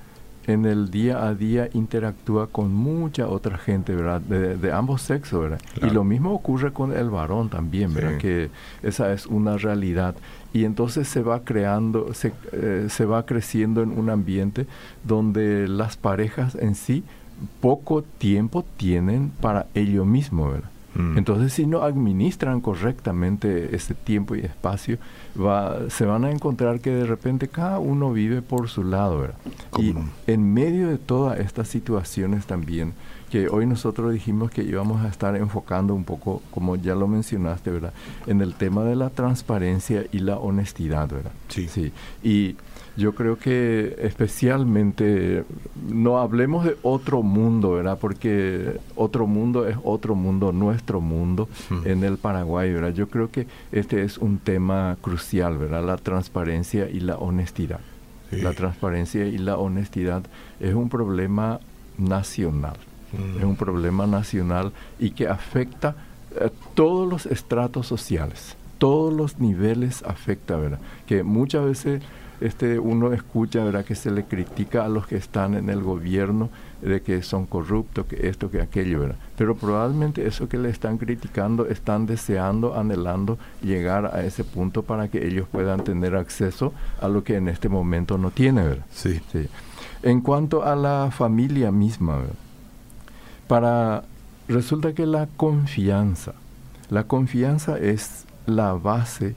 en 0.47 0.65
el 0.65 0.91
día 0.91 1.27
a 1.27 1.35
día 1.35 1.69
interactúa 1.73 2.47
con 2.49 2.75
mucha 2.75 3.29
otra 3.29 3.59
gente, 3.59 3.95
¿verdad? 3.95 4.21
De, 4.21 4.73
ambos 4.73 5.03
sexos, 5.03 5.43
¿verdad? 5.43 5.61
Y 5.83 5.91
lo 5.91 6.05
mismo 6.05 6.33
ocurre 6.33 6.73
con 6.73 6.93
el 6.93 7.11
varón 7.11 7.49
también, 7.49 7.93
¿verdad? 7.93 8.19
Que 8.19 8.51
esa 8.83 9.13
es 9.13 9.27
una 9.27 9.57
realidad. 9.57 10.15
Y 10.53 10.65
entonces 10.65 11.07
se 11.09 11.23
va 11.23 11.41
creando, 11.45 12.13
se, 12.15 12.33
eh, 12.53 12.87
se 12.89 13.05
va 13.05 13.25
creciendo 13.25 13.83
en 13.83 13.97
un 13.97 14.11
ambiente 14.11 14.67
donde 15.05 15.69
las 15.69 15.97
parejas 15.97 16.55
en 16.57 16.75
sí 16.75 17.05
poco 17.61 18.03
tiempo 18.03 18.65
tienen 18.77 19.31
para 19.41 19.67
ello 19.75 20.05
mismo, 20.05 20.51
¿verdad? 20.51 20.71
Mm. 20.95 21.19
Entonces, 21.19 21.53
si 21.53 21.67
no 21.67 21.83
administran 21.83 22.61
correctamente 22.61 23.75
ese 23.75 23.95
tiempo 23.95 24.35
y 24.35 24.41
espacio, 24.41 24.99
va, 25.41 25.89
se 25.89 26.05
van 26.05 26.25
a 26.25 26.31
encontrar 26.31 26.81
que 26.81 26.91
de 26.91 27.07
repente 27.07 27.49
cada 27.49 27.79
uno 27.79 28.13
vive 28.13 28.43
por 28.43 28.69
su 28.69 28.85
lado. 28.85 29.21
¿verdad? 29.21 29.37
Y 29.79 29.95
en 30.27 30.53
medio 30.53 30.89
de 30.89 30.99
todas 30.99 31.39
estas 31.39 31.69
situaciones 31.69 32.47
también, 32.47 32.93
que 33.31 33.49
hoy 33.49 33.65
nosotros 33.65 34.13
dijimos 34.13 34.51
que 34.51 34.63
íbamos 34.63 35.05
a 35.05 35.09
estar 35.09 35.37
enfocando 35.37 35.95
un 35.95 36.05
poco, 36.05 36.43
como 36.51 36.75
ya 36.75 36.97
lo 36.97 37.07
mencionaste, 37.07 37.71
¿verdad? 37.71 37.93
En 38.27 38.41
el 38.41 38.55
tema 38.55 38.83
de 38.83 38.97
la 38.97 39.11
transparencia 39.11 40.05
y 40.11 40.19
la 40.19 40.37
honestidad, 40.37 41.09
¿verdad? 41.09 41.31
Sí. 41.49 41.69
sí. 41.69 41.93
Y 42.25 42.57
yo 42.97 43.15
creo 43.15 43.39
que 43.39 43.97
especialmente 44.01 45.45
no 45.89 46.19
hablemos 46.19 46.65
de 46.65 46.77
otro 46.83 47.23
mundo, 47.23 47.73
¿verdad? 47.73 47.99
Porque 48.01 48.79
otro 48.97 49.27
mundo 49.27 49.67
es 49.67 49.77
otro 49.83 50.15
mundo, 50.15 50.53
nuestro 50.53 51.01
mundo 51.01 51.49
en 51.85 52.05
el 52.05 52.19
Paraguay, 52.19 52.73
¿verdad? 52.73 52.93
Yo 52.93 53.09
creo 53.09 53.31
que 53.31 53.47
este 53.73 54.03
es 54.03 54.19
un 54.19 54.39
tema 54.39 54.97
crucial, 55.01 55.59
¿verdad? 55.59 55.85
La 55.85 55.97
transparencia 55.97 56.89
y 56.91 57.01
la 57.01 57.17
honestidad. 57.17 57.81
La 58.31 58.53
transparencia 58.53 59.27
y 59.27 59.39
la 59.39 59.57
honestidad 59.57 60.23
es 60.61 60.75
un 60.75 60.89
problema 60.89 61.61
nacional. 61.99 62.77
Es 63.37 63.45
un 63.45 63.57
problema 63.57 64.07
nacional 64.07 64.73
y 65.01 65.11
que 65.11 65.27
afecta 65.27 65.97
a 66.41 66.49
todos 66.75 67.09
los 67.09 67.27
estratos 67.27 67.89
sociales, 67.89 68.57
todos 68.79 69.13
los 69.13 69.41
niveles 69.41 70.05
afecta, 70.05 70.57
¿verdad? 70.57 70.79
Que 71.07 71.25
muchas 71.25 71.65
veces 71.65 72.03
este, 72.41 72.79
uno 72.79 73.13
escucha 73.13 73.65
¿verdad? 73.65 73.85
que 73.85 73.95
se 73.95 74.11
le 74.11 74.25
critica 74.25 74.85
a 74.85 74.89
los 74.89 75.07
que 75.07 75.17
están 75.17 75.55
en 75.55 75.69
el 75.69 75.83
gobierno 75.83 76.51
de 76.81 77.03
que 77.03 77.23
son 77.23 77.47
corruptos, 77.47 78.07
que 78.07 78.29
esto, 78.29 78.51
que 78.51 78.61
aquello, 78.61 79.01
¿verdad? 79.01 79.17
Pero 79.37 79.55
probablemente 79.55 80.27
eso 80.27 80.49
que 80.49 80.57
le 80.57 80.71
están 80.71 80.97
criticando 80.97 81.67
están 81.67 82.07
deseando, 82.07 82.79
anhelando 82.79 83.39
llegar 83.63 84.07
a 84.15 84.25
ese 84.25 84.45
punto 84.45 84.83
para 84.83 85.09
que 85.09 85.27
ellos 85.27 85.47
puedan 85.51 85.85
tener 85.85 86.17
acceso 86.17 86.73
a 87.01 87.09
lo 87.09 87.23
que 87.23 87.37
en 87.37 87.49
este 87.49 87.69
momento 87.69 88.17
no 88.17 88.31
tiene, 88.31 88.63
¿verdad? 88.63 88.87
Sí. 88.93 89.21
sí. 89.31 89.49
En 90.03 90.23
cuanto 90.23 90.65
a 90.65 90.75
la 90.75 91.11
familia 91.11 91.71
misma, 91.71 92.21
para 93.47 94.05
resulta 94.49 94.95
que 94.95 95.05
la 95.05 95.29
confianza, 95.37 96.33
la 96.89 97.05
confianza 97.05 97.79
es 97.79 98.25
la 98.47 98.73
base 98.73 99.35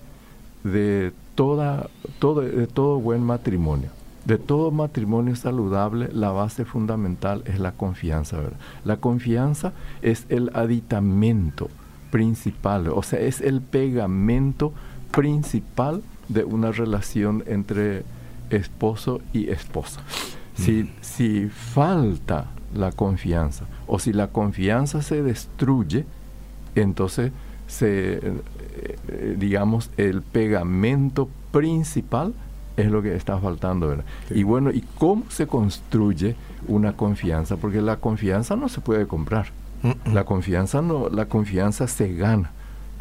de 0.64 1.12
toda, 1.36 1.90
todo, 2.20 2.42
de 2.42 2.68
todo 2.68 3.00
buen 3.00 3.24
matrimonio. 3.24 3.90
De 4.26 4.38
todo 4.38 4.72
matrimonio 4.72 5.36
saludable, 5.36 6.10
la 6.14 6.32
base 6.32 6.64
fundamental 6.64 7.44
es 7.46 7.60
la 7.60 7.74
confianza. 7.74 8.38
¿verdad? 8.38 8.58
La 8.86 8.98
confianza 8.98 9.74
es 10.02 10.26
el 10.30 10.52
aditamento 10.54 11.70
principal, 12.10 12.90
o 12.90 13.04
sea, 13.04 13.20
es 13.20 13.42
el 13.42 13.60
pegamento 13.62 14.72
principal 15.12 16.04
de 16.30 16.44
una 16.44 16.72
relación 16.72 17.44
entre 17.48 18.04
esposo 18.50 19.20
y 19.34 19.50
esposa. 19.50 20.02
Si, 20.56 20.92
si 21.02 21.50
falta 21.50 22.52
la 22.76 22.92
confianza 22.92 23.66
o 23.88 23.98
si 23.98 24.14
la 24.14 24.28
confianza 24.28 25.02
se 25.02 25.24
destruye, 25.24 26.06
entonces 26.76 27.32
se, 27.68 28.22
digamos, 29.38 29.90
el 29.98 30.22
pegamento 30.22 31.30
principal 31.52 32.34
es 32.78 32.92
lo 32.92 33.02
que 33.02 33.16
está 33.16 33.38
faltando, 33.38 33.88
¿verdad? 33.88 34.06
Y 34.32 34.44
bueno, 34.44 34.72
¿y 34.72 34.84
cómo 34.98 35.26
se 35.30 35.48
construye 35.48 36.36
una 36.68 36.94
confianza? 36.94 37.58
Porque 37.58 37.82
la 37.82 37.98
confianza 37.98 38.56
no 38.56 38.70
se 38.70 38.82
puede 38.82 39.08
comprar. 39.08 39.48
La 40.12 40.24
confianza 40.24 40.82
no, 40.82 41.10
la 41.10 41.26
confianza 41.26 41.88
se 41.88 42.14
gana. 42.14 42.52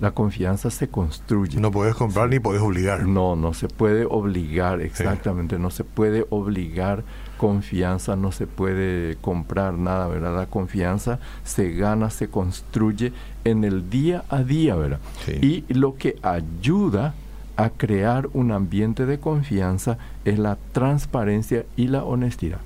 La 0.02 0.10
confianza 0.10 0.68
se 0.72 0.88
construye. 0.88 1.60
No 1.60 1.70
puedes 1.70 1.94
comprar 1.94 2.28
ni 2.28 2.40
puedes 2.40 2.60
obligar. 2.60 3.06
No, 3.06 3.36
no 3.36 3.54
se 3.54 3.68
puede 3.68 4.04
obligar, 4.04 4.80
exactamente. 4.80 5.60
No 5.60 5.70
se 5.70 5.84
puede 5.84 6.26
obligar 6.28 7.04
confianza, 7.36 8.16
no 8.16 8.32
se 8.32 8.48
puede 8.48 9.14
comprar 9.20 9.74
nada, 9.74 10.08
¿verdad? 10.08 10.34
La 10.34 10.46
confianza 10.46 11.20
se 11.44 11.70
gana, 11.74 12.10
se 12.10 12.26
construye 12.26 13.12
en 13.44 13.62
el 13.62 13.90
día 13.90 14.24
a 14.28 14.42
día, 14.42 14.74
¿verdad? 14.74 14.98
Y 15.40 15.72
lo 15.72 15.94
que 15.94 16.16
ayuda 16.22 17.14
a 17.56 17.70
crear 17.70 18.28
un 18.32 18.50
ambiente 18.50 19.06
de 19.06 19.20
confianza 19.20 19.98
es 20.24 20.36
la 20.36 20.58
transparencia 20.72 21.64
y 21.76 21.86
la 21.86 22.02
honestidad. 22.02 22.58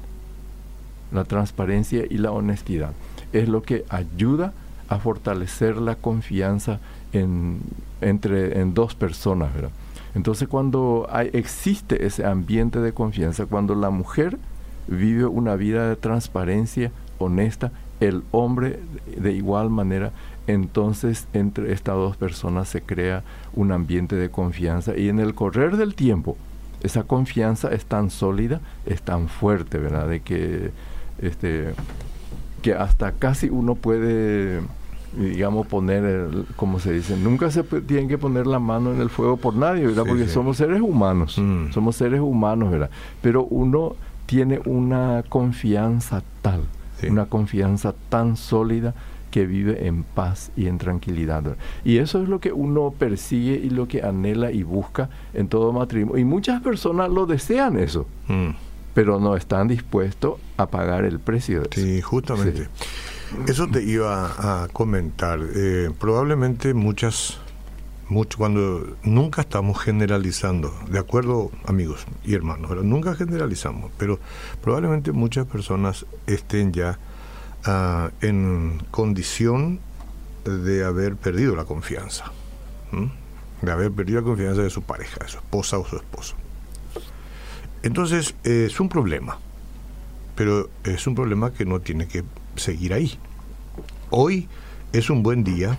La 1.13 1.25
transparencia 1.25 2.07
y 2.09 2.17
la 2.17 2.33
honestidad 2.33 2.93
es 3.35 3.47
lo 3.47 3.61
que 3.61 3.85
ayuda 3.91 4.55
a 4.89 4.99
fortalecer 4.99 5.77
la 5.77 5.97
confianza 5.97 6.81
en, 7.21 7.61
entre 8.01 8.61
en 8.61 8.75
dos 8.75 8.95
personas, 8.95 9.55
¿verdad? 9.55 9.71
Entonces 10.15 10.49
cuando 10.49 11.07
hay, 11.11 11.31
existe 11.33 12.07
ese 12.07 12.25
ambiente 12.25 12.81
de 12.81 12.93
confianza, 12.93 13.47
cuando 13.47 13.75
la 13.75 13.91
mujer 13.91 14.39
vive 14.89 15.27
una 15.27 15.57
vida 15.57 15.89
de 15.89 15.97
transparencia 15.97 16.91
honesta, 17.19 17.71
el 18.01 18.23
hombre 18.31 18.81
de 19.17 19.33
igual 19.33 19.71
manera, 19.71 20.13
entonces 20.47 21.27
entre 21.33 21.73
estas 21.73 21.97
dos 21.97 22.17
personas 22.17 22.69
se 22.69 22.83
crea 22.83 23.25
un 23.55 23.73
ambiente 23.73 24.17
de 24.17 24.31
confianza 24.31 24.97
y 24.97 25.09
en 25.09 25.19
el 25.19 25.35
correr 25.35 25.77
del 25.77 25.95
tiempo 25.95 26.37
esa 26.83 27.03
confianza 27.03 27.69
es 27.73 27.85
tan 27.85 28.11
sólida, 28.11 28.61
es 28.85 29.03
tan 29.03 29.29
fuerte, 29.29 29.79
¿verdad? 29.79 30.09
De 30.09 30.21
que 30.21 30.71
este 31.21 31.75
que 32.63 32.75
hasta 32.75 33.13
casi 33.13 33.49
uno 33.49 33.75
puede 33.75 34.61
digamos, 35.17 35.67
poner, 35.67 36.29
como 36.57 36.79
se 36.79 36.93
dice, 36.93 37.17
nunca 37.17 37.51
se 37.51 37.63
tiene 37.63 38.09
que 38.09 38.19
poner 38.19 38.47
la 38.47 38.59
mano 38.59 38.93
en 38.93 39.01
el 39.01 39.11
fuego 39.11 39.37
por 39.37 39.55
nadie, 39.55 39.87
¿verdad? 39.87 40.05
Porque 40.07 40.29
somos 40.29 40.59
seres 40.59 40.81
humanos, 40.81 41.39
mm. 41.39 41.73
somos 41.73 41.97
seres 41.97 42.21
humanos, 42.21 42.71
¿verdad? 42.71 42.91
Pero 43.23 43.45
uno 43.45 43.97
tiene 44.27 44.61
una 44.65 45.25
confianza 45.29 46.23
tal, 46.43 46.63
una 47.09 47.27
confianza 47.27 47.95
tan 48.09 48.37
sólida 48.37 48.95
que 49.31 49.47
vive 49.47 49.87
en 49.87 50.03
paz 50.03 50.51
y 50.57 50.67
en 50.67 50.79
tranquilidad. 50.79 51.57
Y 51.85 51.99
eso 51.99 52.23
es 52.23 52.29
lo 52.29 52.41
que 52.41 52.53
uno 52.53 52.95
persigue 52.99 53.61
y 53.63 53.71
lo 53.71 53.87
que 53.87 54.03
anhela 54.03 54.51
y 54.51 54.63
busca 54.63 55.11
en 55.35 55.49
todo 55.49 55.73
matrimonio. 55.73 56.19
Y 56.19 56.25
muchas 56.25 56.63
personas 56.63 57.11
lo 57.11 57.27
desean 57.27 57.79
eso, 57.79 58.07
mm. 58.29 58.51
Pero 58.97 59.21
no 59.21 59.37
están 59.37 59.69
dispuestos 59.69 60.41
a 60.57 60.69
pagar 60.71 61.05
el 61.05 61.21
precio 61.21 61.61
de 61.61 61.69
eso. 61.71 61.87
Sí, 61.87 62.01
justamente. 62.01 62.67
Eso 63.47 63.69
te 63.69 63.83
iba 63.83 64.63
a 64.63 64.69
comentar. 64.69 65.39
Eh, 65.55 65.91
probablemente 66.01 66.73
muchas, 66.73 67.37
mucho, 68.09 68.39
cuando 68.39 68.97
nunca 69.03 69.43
estamos 69.43 69.79
generalizando, 69.79 70.73
de 70.89 70.99
acuerdo 70.99 71.51
amigos 71.67 72.07
y 72.25 72.33
hermanos, 72.33 72.71
nunca 72.85 73.15
generalizamos, 73.15 73.91
pero 73.99 74.19
probablemente 74.63 75.13
muchas 75.13 75.45
personas 75.45 76.07
estén 76.27 76.73
ya 76.73 76.99
ah, 77.67 78.13
en 78.23 78.83
condición 78.91 79.79
de 80.47 80.85
haber 80.85 81.17
perdido 81.17 81.55
la 81.55 81.67
confianza, 81.67 82.33
de 83.61 83.71
haber 83.71 83.93
perdido 83.93 84.23
la 84.23 84.27
confianza 84.27 84.63
de 84.63 84.71
su 84.71 84.81
pareja, 84.81 85.19
de 85.23 85.29
su 85.29 85.37
esposa 85.37 85.77
o 85.77 85.85
su 85.85 85.97
esposo. 85.97 86.35
Entonces 87.87 88.35
eh, 88.43 88.67
es 88.69 88.81
un 88.81 88.89
problema, 88.89 89.39
pero 90.35 90.69
es 90.83 91.07
un 91.07 91.15
problema 91.15 91.53
que 91.53 91.65
no 91.65 91.79
tiene 91.79 92.09
que 92.09 92.25
seguir 92.57 92.93
ahí. 92.93 93.17
Hoy 94.11 94.49
es 94.93 95.09
un 95.09 95.23
buen 95.23 95.45
día 95.45 95.79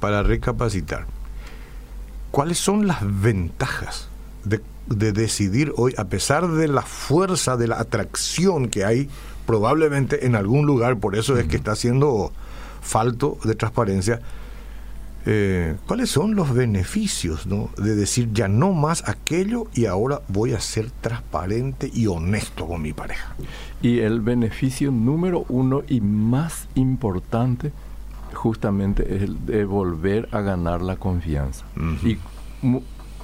para 0.00 0.24
recapacitar. 0.24 1.06
¿Cuáles 2.32 2.58
son 2.58 2.88
las 2.88 2.98
ventajas 3.02 4.08
de, 4.44 4.60
decidir 5.12 5.72
hoy, 5.76 5.94
a 5.98 6.06
pesar 6.06 6.48
de 6.48 6.66
la 6.66 6.82
fuerza, 6.82 7.56
de 7.56 7.68
la 7.68 7.78
atracción 7.78 8.68
que 8.68 8.84
hay 8.84 9.08
probablemente 9.46 10.26
en 10.26 10.34
algún 10.34 10.66
lugar, 10.66 10.98
por 10.98 11.14
eso 11.14 11.38
es 11.38 11.46
que 11.46 11.58
está 11.58 11.72
haciendo 11.72 12.32
falto 12.80 13.38
de 13.44 13.54
transparencia, 13.54 14.20
eh, 15.26 15.76
¿cuáles 15.86 16.10
son 16.10 16.34
los 16.34 16.54
beneficios 16.54 17.46
de 17.76 17.94
decir 17.94 18.30
ya 18.32 18.48
no 18.48 18.72
más 18.72 19.08
aquello 19.08 19.66
y 19.74 19.86
ahora 19.86 20.22
voy 20.28 20.52
a 20.52 20.60
ser 20.60 20.90
transparente 20.90 21.90
y 21.92 22.06
honesto 22.06 22.66
con 22.66 22.82
mi 22.82 22.92
pareja? 22.92 23.34
Y 23.82 24.00
el 24.00 24.20
beneficio 24.20 24.90
número 24.90 25.44
uno 25.48 25.82
y 25.88 26.00
más 26.00 26.68
importante 26.74 27.72
justamente 28.34 29.16
es 29.16 29.22
el 29.22 29.44
de 29.44 29.64
volver 29.64 30.28
a 30.32 30.40
ganar 30.40 30.82
la 30.82 30.96
confianza. 30.96 31.64
y, 32.04 32.18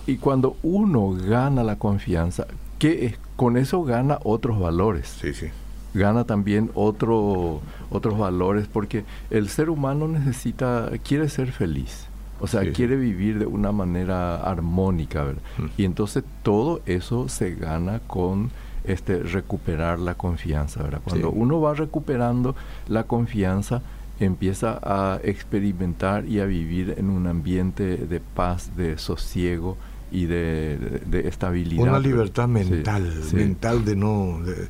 y, 0.06 0.16
cuando 0.16 0.56
uno 0.62 1.10
gana 1.10 1.62
la 1.62 1.76
confianza, 1.76 2.46
¿qué 2.78 3.06
es? 3.06 3.18
con 3.36 3.56
eso 3.58 3.82
gana 3.84 4.18
otros 4.24 4.58
valores. 4.58 5.14
Sí, 5.20 5.34
sí 5.34 5.48
gana 5.96 6.24
también 6.24 6.70
otro, 6.74 7.60
otros 7.90 8.18
valores 8.18 8.68
porque 8.72 9.04
el 9.30 9.48
ser 9.48 9.70
humano 9.70 10.06
necesita, 10.08 10.90
quiere 11.02 11.28
ser 11.28 11.52
feliz. 11.52 12.06
O 12.38 12.46
sea, 12.46 12.70
quiere 12.70 12.96
vivir 12.96 13.38
de 13.38 13.46
una 13.46 13.72
manera 13.72 14.36
armónica, 14.36 15.24
mm. 15.24 15.64
Y 15.78 15.84
entonces 15.84 16.22
todo 16.42 16.82
eso 16.84 17.30
se 17.30 17.54
gana 17.54 18.00
con 18.06 18.50
este 18.84 19.22
recuperar 19.22 19.98
la 19.98 20.14
confianza, 20.14 20.82
¿verdad? 20.82 21.00
Cuando 21.02 21.30
uno 21.30 21.60
va 21.60 21.72
recuperando 21.72 22.54
la 22.88 23.04
confianza, 23.04 23.82
empieza 24.20 24.78
a 24.82 25.18
experimentar 25.22 26.26
y 26.26 26.40
a 26.40 26.44
vivir 26.44 26.94
en 26.98 27.10
un 27.10 27.26
ambiente 27.26 27.96
de 27.96 28.20
paz, 28.20 28.76
de 28.76 28.98
sosiego 28.98 29.76
y 30.12 30.26
de, 30.26 30.98
estabilidad. 31.24 31.88
Una 31.88 31.98
libertad 31.98 32.48
mental, 32.48 33.12
mental 33.32 33.84
de 33.84 33.96
no... 33.96 34.40
De, 34.44 34.68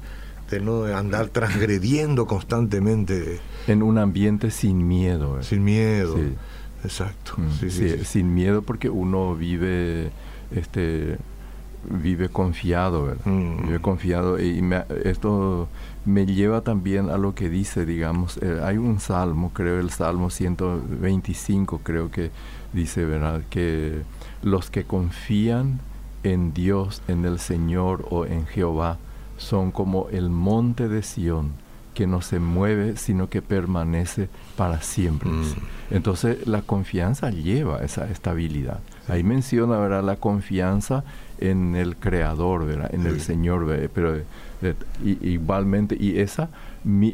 no 0.61 0.85
andar 0.85 1.29
transgrediendo 1.29 2.27
constantemente. 2.27 3.41
En 3.67 3.83
un 3.83 3.99
ambiente 3.99 4.51
sin 4.51 4.87
miedo. 4.87 5.41
Eh. 5.41 5.43
Sin 5.43 5.65
miedo. 5.65 6.17
Exacto. 6.85 7.35
Mm, 7.37 8.05
sin 8.05 8.35
miedo 8.35 8.63
porque 8.63 8.89
uno 8.89 9.35
vive 9.35 10.11
este 10.53 11.19
vive 11.89 12.29
confiado, 12.29 13.15
mm. 13.25 13.67
Vive 13.67 13.81
confiado 13.81 14.41
y 14.41 14.63
esto 15.05 15.69
me 16.05 16.27
lleva 16.27 16.61
también 16.61 17.11
a 17.11 17.19
lo 17.19 17.35
que 17.35 17.49
dice, 17.49 17.85
digamos, 17.85 18.39
eh, 18.39 18.61
hay 18.63 18.79
un 18.79 19.01
salmo, 19.01 19.51
creo 19.53 19.81
el 19.81 19.91
Salmo 19.91 20.31
125, 20.31 21.81
creo 21.83 22.11
que 22.11 22.31
dice, 22.73 23.05
¿verdad? 23.05 23.43
Que 23.51 24.03
los 24.43 24.71
que 24.71 24.85
confían 24.85 25.81
en 26.23 26.53
Dios, 26.53 27.03
en 27.09 27.25
el 27.25 27.39
Señor 27.39 28.07
o 28.11 28.27
en 28.27 28.47
Jehová, 28.47 28.99
son 29.37 29.71
como 29.71 30.09
el 30.11 30.31
monte 30.31 30.89
de 30.89 31.03
Sión, 31.03 31.53
que 31.95 32.07
no 32.07 32.21
se 32.21 32.41
mueve, 32.41 32.97
sino 32.97 33.31
que 33.31 33.41
permanece 33.41 34.29
para 34.57 34.83
siempre. 34.83 35.31
Mm. 35.31 35.45
Entonces 35.91 36.47
la 36.47 36.61
confianza 36.61 37.31
lleva 37.31 37.83
esa 37.83 38.09
estabilidad. 38.11 38.81
Ahí 39.09 39.23
menciona 39.23 39.79
¿verdad? 39.79 40.05
la 40.05 40.17
confianza 40.17 41.05
en 41.39 41.75
el 41.75 41.97
Creador, 41.97 42.67
¿verdad? 42.67 42.95
en 42.95 43.07
el 43.07 43.21
Señor, 43.21 43.67
pero 43.95 44.19
igualmente, 45.03 45.97
y 45.99 46.19
esa, 46.19 46.51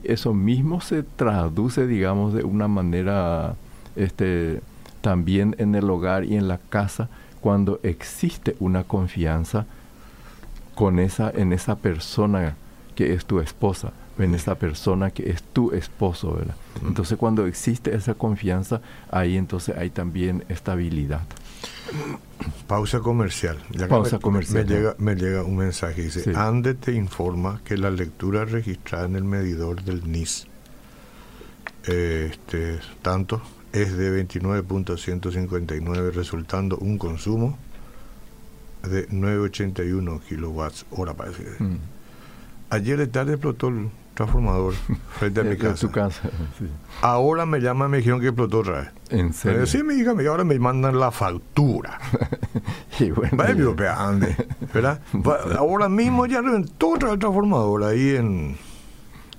eso 0.04 0.34
mismo 0.34 0.80
se 0.80 1.02
traduce, 1.02 1.86
digamos, 1.86 2.34
de 2.34 2.42
una 2.42 2.66
manera 2.66 3.54
este, 3.94 4.62
también 5.00 5.54
en 5.58 5.74
el 5.74 5.88
hogar 5.90 6.24
y 6.24 6.36
en 6.36 6.48
la 6.48 6.58
casa, 6.58 7.08
cuando 7.40 7.80
existe 7.82 8.56
una 8.58 8.84
confianza 8.84 9.66
con 10.82 10.98
esa, 10.98 11.30
en 11.30 11.52
esa 11.52 11.76
persona 11.76 12.56
que 12.96 13.14
es 13.14 13.24
tu 13.24 13.38
esposa, 13.38 13.92
en 14.18 14.34
esa 14.34 14.56
persona 14.56 15.12
que 15.12 15.30
es 15.30 15.40
tu 15.40 15.70
esposo, 15.70 16.34
¿verdad? 16.34 16.56
Entonces 16.84 17.16
cuando 17.16 17.46
existe 17.46 17.94
esa 17.94 18.14
confianza, 18.14 18.80
ahí 19.08 19.36
entonces 19.36 19.76
hay 19.76 19.90
también 19.90 20.44
estabilidad. 20.48 21.20
Pausa 22.66 22.98
comercial. 22.98 23.58
Pausa 23.88 24.18
comercial. 24.18 24.66
Me 24.66 24.74
llega, 24.74 24.96
me 24.98 25.14
llega 25.14 25.44
un 25.44 25.54
mensaje, 25.54 26.02
dice, 26.02 26.32
Ande 26.34 26.74
te 26.74 26.90
informa 26.94 27.60
que 27.64 27.76
la 27.76 27.92
lectura 27.92 28.44
registrada 28.44 29.06
en 29.06 29.14
el 29.14 29.22
medidor 29.22 29.84
del 29.84 30.10
NIS, 30.10 30.48
este, 31.84 32.80
tanto, 33.02 33.40
es 33.72 33.96
de 33.96 34.26
29.159, 34.26 36.10
resultando 36.10 36.76
un 36.78 36.98
consumo 36.98 37.56
de 38.82 39.06
981 39.10 40.20
kilowatts 40.28 40.86
hora, 40.90 41.14
parece. 41.14 41.44
Mm. 41.58 41.78
Ayer 42.70 42.98
de 42.98 43.06
tarde 43.06 43.32
explotó 43.32 43.68
el 43.68 43.90
transformador 44.14 44.74
frente 45.18 45.40
a 45.40 45.44
mi 45.44 45.56
casa. 45.56 45.88
Ahora 47.00 47.46
me 47.46 47.60
llaman 47.60 47.90
me 47.90 47.98
dijeron 47.98 48.20
que 48.20 48.28
explotó 48.28 48.60
otra 48.60 48.80
vez. 48.80 48.90
¿En 49.10 49.32
serio? 49.32 49.66
sí, 49.66 49.82
me 49.82 49.94
dijeron, 49.94 50.26
ahora 50.26 50.44
me 50.44 50.58
mandan 50.58 50.98
la 50.98 51.10
factura. 51.10 51.98
y 52.98 53.10
bueno, 53.10 53.74
¿verdad? 54.74 55.00
ahora 55.58 55.88
mismo 55.88 56.26
ya 56.26 56.40
reventó 56.40 56.90
otra 56.90 57.16
transformadora 57.18 57.88
ahí 57.88 58.16
en, 58.16 58.56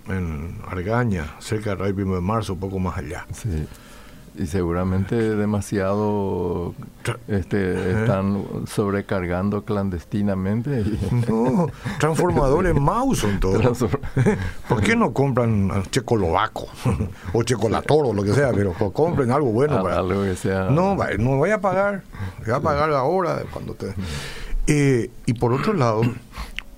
en 0.07 0.57
Argaña, 0.67 1.35
cerca 1.39 1.75
del 1.75 1.93
1 1.93 2.15
de 2.15 2.21
marzo, 2.21 2.53
un 2.53 2.59
poco 2.59 2.79
más 2.79 2.97
allá. 2.97 3.25
Sí 3.31 3.67
y 4.35 4.47
seguramente 4.47 5.15
demasiado 5.15 6.73
este, 7.27 8.01
están 8.01 8.43
sobrecargando 8.67 9.63
clandestinamente. 9.63 10.83
No, 11.27 11.69
transformadores 11.99 12.75
mouse 12.75 13.19
son 13.19 13.39
todos. 13.39 13.85
¿Por 14.67 14.81
qué 14.81 14.95
no 14.95 15.13
compran 15.13 15.83
checolovaco 15.89 16.67
o 17.33 17.43
checolator 17.43 18.07
o 18.07 18.13
lo 18.13 18.23
que 18.23 18.33
sea? 18.33 18.51
Pero 18.51 18.73
compren 18.73 19.31
algo 19.31 19.51
bueno. 19.51 19.81
para, 19.81 19.99
algo 19.99 20.23
que 20.23 20.35
sea. 20.35 20.69
No, 20.69 20.97
no 21.19 21.37
voy 21.37 21.51
a 21.51 21.61
pagar. 21.61 22.03
Voy 22.45 22.53
a 22.53 22.59
pagar 22.59 22.91
ahora 22.91 23.43
cuando 23.51 23.73
te. 23.75 23.93
Eh, 24.67 25.11
y 25.25 25.33
por 25.33 25.53
otro 25.53 25.73
lado, 25.73 26.01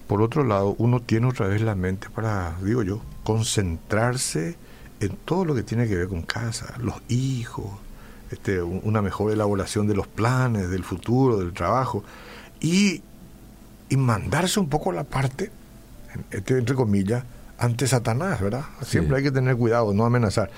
por 0.08 0.22
otro 0.22 0.44
lado, 0.44 0.76
uno 0.78 1.00
tiene 1.00 1.28
otra 1.28 1.48
vez 1.48 1.62
la 1.62 1.76
mente 1.76 2.10
para, 2.10 2.56
digo 2.62 2.84
yo, 2.84 3.02
concentrarse 3.24 4.58
en 5.00 5.16
todo 5.26 5.46
lo 5.46 5.56
que 5.56 5.64
tiene 5.64 5.88
que 5.88 5.96
ver 5.96 6.08
con 6.08 6.22
casa, 6.22 6.76
los 6.80 6.96
hijos, 7.10 7.66
este, 8.32 8.62
una 8.62 9.02
mejor 9.02 9.32
elaboración 9.32 9.88
de 9.88 9.96
los 9.96 10.08
planes, 10.08 10.70
del 10.70 10.84
futuro, 10.84 11.38
del 11.38 11.54
trabajo, 11.54 12.04
y, 12.60 13.02
y 13.90 13.98
mandarse 13.98 14.60
un 14.60 14.70
poco 14.70 14.92
la 14.92 15.04
parte, 15.04 15.52
este, 16.32 16.58
entre 16.58 16.76
comillas, 16.76 17.24
ante 17.58 17.88
Satanás, 17.88 18.42
¿verdad? 18.42 18.66
Siempre 18.82 19.18
hay 19.18 19.24
que 19.24 19.32
tener 19.32 19.56
cuidado, 19.56 19.94
no 19.94 20.06
amenazar. 20.06 20.50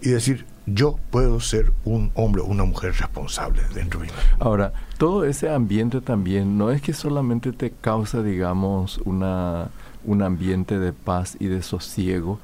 Y 0.00 0.10
decir, 0.10 0.46
yo 0.66 0.98
puedo 1.10 1.40
ser 1.40 1.72
un 1.84 2.10
hombre 2.14 2.42
o 2.42 2.46
una 2.46 2.64
mujer 2.64 2.94
responsable 2.94 3.62
dentro 3.74 4.00
de 4.00 4.06
mí. 4.06 4.12
Ahora, 4.38 4.72
todo 4.98 5.24
ese 5.24 5.50
ambiente 5.50 6.00
también 6.00 6.56
no 6.56 6.70
es 6.70 6.80
que 6.80 6.92
solamente 6.92 7.52
te 7.52 7.70
causa, 7.70 8.22
digamos, 8.22 8.98
una, 9.04 9.68
un 10.04 10.22
ambiente 10.22 10.78
de 10.78 10.92
paz 10.92 11.36
y 11.38 11.46
de 11.46 11.62
sosiego, 11.62 12.40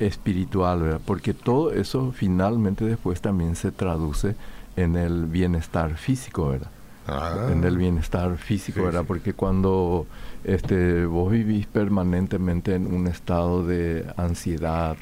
espiritual, 0.00 0.82
¿verdad? 0.82 1.00
Porque 1.04 1.34
todo 1.34 1.72
eso 1.72 2.12
finalmente 2.12 2.84
después 2.84 3.20
también 3.20 3.54
se 3.54 3.70
traduce 3.70 4.34
en 4.76 4.96
el 4.96 5.26
bienestar 5.26 5.96
físico, 5.96 6.48
¿verdad? 6.48 6.70
Ah. 7.06 7.48
En 7.50 7.64
el 7.64 7.76
bienestar 7.76 8.36
físico, 8.36 8.82
¿verdad? 8.84 9.04
Porque 9.06 9.34
cuando 9.34 10.06
este, 10.44 11.04
vos 11.06 11.30
vivís 11.32 11.66
permanentemente 11.66 12.74
en 12.74 12.92
un 12.92 13.06
estado 13.06 13.66
de 13.66 14.06
ansiedad, 14.16 14.96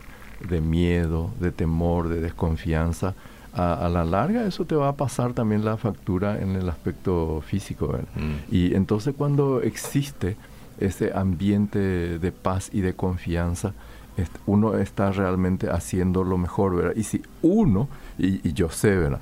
de 0.49 0.61
miedo, 0.61 1.31
de 1.41 1.53
temor, 1.53 2.09
de 2.09 2.21
desconfianza, 2.21 3.15
a, 3.55 3.89
la 3.89 4.05
larga 4.05 4.47
eso 4.47 4.67
te 4.67 4.77
va 4.77 4.89
a 4.89 4.93
pasar 4.97 5.33
también 5.33 5.65
la 5.65 5.77
factura 5.77 6.39
en 6.39 6.55
el 6.55 6.69
aspecto 6.69 7.43
físico, 7.45 7.89
¿verdad? 7.89 8.09
Mm. 8.15 8.55
Y 8.55 8.75
entonces 8.75 9.15
cuando 9.17 9.63
existe 9.63 10.37
ese 10.79 11.13
ambiente 11.13 12.19
de 12.19 12.33
paz 12.33 12.71
y 12.73 12.83
de 12.83 12.95
confianza, 12.95 13.75
uno 14.47 14.77
está 14.77 15.13
realmente 15.13 15.71
haciendo 15.71 16.25
lo 16.25 16.39
mejor, 16.39 16.77
¿verdad? 16.77 16.93
Y 16.97 17.05
si 17.05 17.23
uno, 17.43 17.89
y, 18.19 18.53
yo 18.53 18.71
sé, 18.71 18.97
¿verdad? 18.97 19.21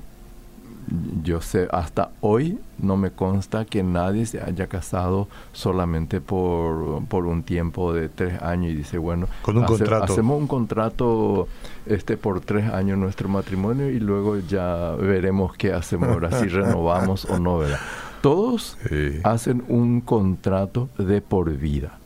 Yo 1.21 1.41
sé, 1.41 1.67
hasta 1.71 2.11
hoy 2.21 2.59
no 2.77 2.95
me 2.95 3.11
consta 3.11 3.65
que 3.65 3.83
nadie 3.83 4.25
se 4.25 4.41
haya 4.41 4.67
casado 4.67 5.27
solamente 5.51 6.21
por, 6.21 7.03
por 7.07 7.25
un 7.25 7.43
tiempo 7.43 7.91
de 7.91 8.07
tres 8.07 8.41
años 8.41 8.71
y 8.71 8.75
dice, 8.75 8.97
bueno, 8.97 9.27
Con 9.41 9.57
un 9.57 9.65
contrato. 9.65 10.05
hacemos 10.05 10.39
un 10.39 10.47
contrato 10.47 11.49
este 11.85 12.15
por 12.15 12.39
tres 12.39 12.71
años 12.71 12.97
nuestro 12.97 13.27
matrimonio 13.27 13.89
y 13.89 13.99
luego 13.99 14.39
ya 14.39 14.95
veremos 14.97 15.57
qué 15.57 15.73
hacemos, 15.73 16.07
ahora 16.07 16.31
si 16.39 16.47
renovamos 16.47 17.25
o 17.25 17.37
no, 17.37 17.57
¿verdad? 17.57 17.79
Todos 18.21 18.77
hacen 19.23 19.63
un 19.67 19.99
contrato 20.01 20.89
de 20.97 21.21
por 21.21 21.51
vida. 21.51 21.99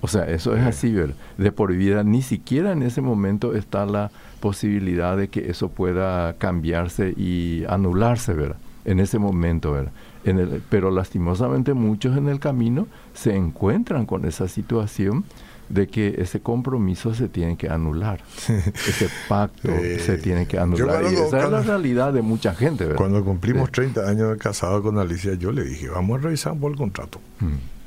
O 0.00 0.08
sea, 0.08 0.24
eso 0.24 0.54
es 0.54 0.64
así, 0.64 0.92
¿verdad? 0.92 1.16
De 1.38 1.50
por 1.50 1.74
vida, 1.74 2.04
ni 2.04 2.22
siquiera 2.22 2.72
en 2.72 2.82
ese 2.82 3.00
momento 3.00 3.54
está 3.54 3.84
la 3.84 4.10
posibilidad 4.40 5.16
de 5.16 5.28
que 5.28 5.50
eso 5.50 5.68
pueda 5.68 6.34
cambiarse 6.34 7.10
y 7.16 7.64
anularse, 7.68 8.32
¿verdad? 8.32 8.56
En 8.84 9.00
ese 9.00 9.18
momento, 9.18 9.72
¿verdad? 9.72 9.92
En 10.24 10.38
el, 10.38 10.62
pero 10.70 10.90
lastimosamente 10.90 11.74
muchos 11.74 12.16
en 12.16 12.28
el 12.28 12.38
camino 12.38 12.86
se 13.12 13.34
encuentran 13.34 14.06
con 14.06 14.24
esa 14.24 14.46
situación 14.46 15.24
de 15.68 15.86
que 15.86 16.14
ese 16.18 16.40
compromiso 16.40 17.14
se 17.14 17.28
tiene 17.28 17.56
que 17.56 17.68
anular, 17.68 18.20
ese 18.48 19.08
pacto 19.28 19.68
se 19.98 20.16
tiene 20.18 20.46
que 20.46 20.58
anular. 20.58 21.02
y 21.04 21.14
esa 21.14 21.44
es 21.44 21.50
la 21.50 21.62
realidad 21.62 22.12
de 22.12 22.22
mucha 22.22 22.54
gente. 22.54 22.84
¿verdad? 22.84 22.96
Cuando 22.96 23.24
cumplimos 23.24 23.70
30 23.70 24.08
años 24.08 24.30
de 24.30 24.38
casado 24.38 24.82
con 24.82 24.98
Alicia, 24.98 25.34
yo 25.34 25.52
le 25.52 25.64
dije, 25.64 25.88
vamos 25.88 26.20
a 26.20 26.22
revisar 26.22 26.56
por 26.56 26.72
el 26.72 26.78
contrato. 26.78 27.20
Mm. 27.40 27.77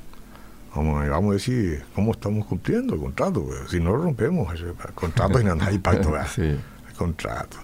Vamos, 0.75 1.10
vamos 1.10 1.31
a 1.31 1.34
decir 1.34 1.84
cómo 1.93 2.13
estamos 2.13 2.45
cumpliendo 2.45 2.93
el 2.93 3.01
contrato. 3.01 3.45
Si 3.69 3.79
no 3.79 3.91
lo 3.91 4.03
rompemos, 4.03 4.53
el 4.53 4.73
contrato 4.95 5.39
y 5.39 5.43
no 5.43 5.57
hay 5.60 5.79
pacto, 5.79 6.13
el 6.38 6.60
contrato. 6.95 7.57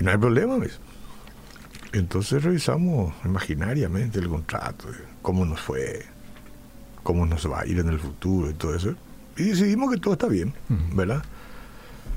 Y 0.00 0.04
no 0.04 0.10
hay 0.10 0.16
problema. 0.18 0.58
Entonces 1.92 2.42
revisamos 2.42 3.14
imaginariamente 3.24 4.18
el 4.18 4.28
contrato, 4.28 4.88
cómo 5.20 5.44
nos 5.44 5.60
fue, 5.60 6.04
cómo 7.02 7.26
nos 7.26 7.50
va 7.50 7.60
a 7.60 7.66
ir 7.66 7.78
en 7.78 7.88
el 7.88 8.00
futuro 8.00 8.50
y 8.50 8.54
todo 8.54 8.74
eso. 8.74 8.94
Y 9.36 9.44
decidimos 9.44 9.92
que 9.92 9.98
todo 9.98 10.14
está 10.14 10.26
bien, 10.26 10.52
¿verdad? 10.94 11.22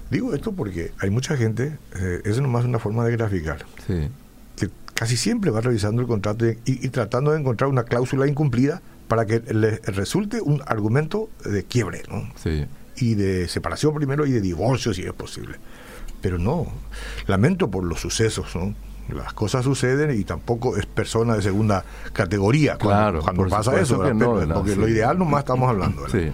Digo 0.10 0.34
esto 0.34 0.54
porque 0.54 0.92
hay 1.00 1.10
mucha 1.10 1.38
gente, 1.38 1.78
eh, 2.00 2.22
eso 2.26 2.42
nomás 2.42 2.64
es 2.64 2.70
una 2.70 2.80
forma 2.80 3.04
de 3.06 3.12
graficar, 3.12 3.66
que 3.88 4.70
casi 4.94 5.18
siempre 5.18 5.52
va 5.52 5.62
revisando 5.62 6.02
el 6.02 6.08
contrato 6.08 6.46
y 6.66 6.90
tratando 6.90 7.32
de 7.32 7.40
encontrar 7.40 7.70
una 7.70 7.84
cláusula 7.84 8.28
incumplida 8.28 8.82
para 9.08 9.26
que 9.26 9.40
le 9.54 9.78
resulte 9.78 10.42
un 10.42 10.62
argumento 10.66 11.30
de 11.44 11.64
quiebre, 11.64 12.04
¿no? 12.10 12.30
Sí. 12.36 12.66
Y 12.98 13.16
de 13.16 13.48
separación 13.48 13.94
primero 13.94 14.26
y 14.26 14.32
de 14.32 14.42
divorcio 14.42 14.94
si 14.94 15.04
es 15.04 15.14
posible. 15.14 15.58
Pero 16.22 16.38
no, 16.38 16.68
lamento 17.28 17.70
por 17.70 17.84
los 17.84 18.00
sucesos, 18.00 18.56
¿no? 18.56 18.74
Las 19.14 19.34
cosas 19.34 19.64
suceden 19.64 20.20
y 20.20 20.24
tampoco 20.24 20.78
es 20.78 20.88
persona 20.88 21.36
de 21.36 21.44
segunda 21.44 21.86
categoría 22.12 22.78
cuando, 22.80 23.22
cuando 23.22 23.48
pasa 23.48 23.80
eso, 23.80 23.98
porque 23.98 24.76
lo 24.76 24.88
ideal 24.88 25.20
nomás 25.20 25.42
estamos 25.42 25.70
hablando. 25.70 26.10
Sí. 26.10 26.32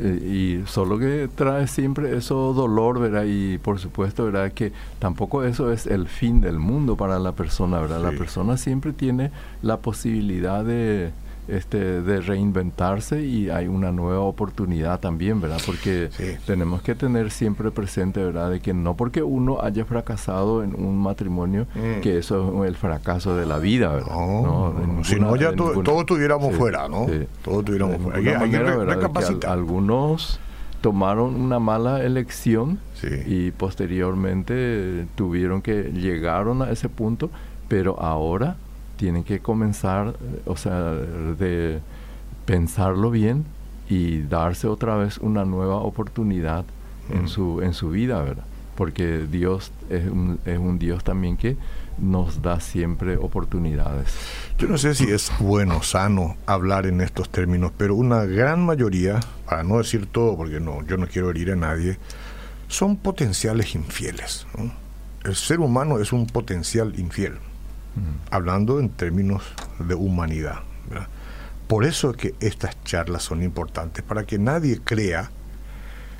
Eh, 0.00 0.62
y 0.64 0.66
solo 0.66 0.98
que 0.98 1.28
trae 1.32 1.68
siempre 1.68 2.16
eso 2.16 2.52
dolor, 2.54 2.98
¿verdad? 2.98 3.24
Y 3.26 3.58
por 3.58 3.78
supuesto, 3.78 4.24
¿verdad? 4.24 4.52
Que 4.52 4.72
tampoco 4.98 5.44
eso 5.44 5.70
es 5.70 5.86
el 5.86 6.08
fin 6.08 6.40
del 6.40 6.58
mundo 6.58 6.96
para 6.96 7.20
la 7.20 7.32
persona, 7.32 7.78
¿verdad? 7.78 8.00
La 8.00 8.10
persona 8.10 8.56
siempre 8.56 8.92
tiene 8.92 9.30
la 9.62 9.76
posibilidad 9.76 10.64
de, 10.64 11.12
este, 11.48 12.02
de 12.02 12.20
reinventarse 12.20 13.24
y 13.24 13.50
hay 13.50 13.66
una 13.66 13.90
nueva 13.90 14.20
oportunidad 14.20 15.00
también, 15.00 15.40
¿verdad? 15.40 15.60
Porque 15.64 16.10
tenemos 16.46 16.82
que 16.82 16.94
tener 16.94 17.30
siempre 17.30 17.70
presente, 17.70 18.22
¿verdad? 18.22 18.50
De 18.50 18.60
que 18.60 18.74
no 18.74 18.94
porque 18.96 19.22
uno 19.22 19.60
haya 19.60 19.84
fracasado 19.84 20.62
en 20.62 20.74
un 20.74 20.98
matrimonio, 20.98 21.66
mm. 21.74 22.00
que 22.00 22.18
eso 22.18 22.62
es 22.62 22.68
el 22.68 22.76
fracaso 22.76 23.36
de 23.36 23.46
la 23.46 23.58
vida, 23.58 23.92
¿verdad? 23.92 24.14
No, 24.14 25.00
si 25.02 25.18
no 25.18 25.34
ya 25.36 25.52
todos 25.54 26.00
estuviéramos 26.00 26.54
fuera, 26.54 26.88
¿no? 26.88 27.06
Todos 27.42 27.58
estuviéramos 27.60 28.00
fuera. 28.00 28.40
Hay, 28.40 28.54
algunos 29.46 30.38
tomaron 30.80 31.40
una 31.40 31.58
mala 31.58 32.02
elección 32.04 32.78
y 33.26 33.50
posteriormente 33.52 35.06
tuvieron 35.16 35.62
que 35.62 35.90
llegaron 35.92 36.62
a 36.62 36.70
ese 36.70 36.88
punto, 36.88 37.30
pero 37.68 38.00
ahora 38.00 38.56
tienen 39.02 39.24
que 39.24 39.40
comenzar, 39.40 40.14
o 40.46 40.56
sea, 40.56 40.92
de 40.92 41.80
pensarlo 42.46 43.10
bien 43.10 43.44
y 43.88 44.22
darse 44.22 44.68
otra 44.68 44.94
vez 44.94 45.18
una 45.18 45.44
nueva 45.44 45.78
oportunidad 45.78 46.64
en, 47.10 47.26
su, 47.26 47.62
en 47.62 47.74
su 47.74 47.90
vida, 47.90 48.22
¿verdad? 48.22 48.44
Porque 48.76 49.26
Dios 49.28 49.72
es 49.90 50.08
un, 50.08 50.38
es 50.46 50.56
un 50.56 50.78
Dios 50.78 51.02
también 51.02 51.36
que 51.36 51.56
nos 51.98 52.42
da 52.42 52.60
siempre 52.60 53.16
oportunidades. 53.16 54.14
Yo 54.56 54.68
no 54.68 54.78
sé 54.78 54.94
si 54.94 55.10
es 55.10 55.32
bueno, 55.40 55.82
sano 55.82 56.36
hablar 56.46 56.86
en 56.86 57.00
estos 57.00 57.28
términos, 57.28 57.72
pero 57.76 57.96
una 57.96 58.24
gran 58.24 58.64
mayoría, 58.64 59.18
para 59.46 59.64
no 59.64 59.78
decir 59.78 60.06
todo, 60.06 60.36
porque 60.36 60.60
no, 60.60 60.86
yo 60.86 60.96
no 60.96 61.08
quiero 61.08 61.30
herir 61.30 61.50
a 61.50 61.56
nadie, 61.56 61.98
son 62.68 62.94
potenciales 62.94 63.74
infieles. 63.74 64.46
El 65.24 65.34
ser 65.34 65.58
humano 65.58 65.98
es 65.98 66.12
un 66.12 66.28
potencial 66.28 66.96
infiel 67.00 67.40
hablando 68.30 68.80
en 68.80 68.88
términos 68.88 69.42
de 69.78 69.94
humanidad. 69.94 70.60
Por 71.68 71.84
eso 71.84 72.10
es 72.10 72.16
que 72.16 72.34
estas 72.40 72.82
charlas 72.84 73.22
son 73.22 73.42
importantes, 73.42 74.04
para 74.04 74.24
que 74.24 74.38
nadie 74.38 74.80
crea 74.82 75.30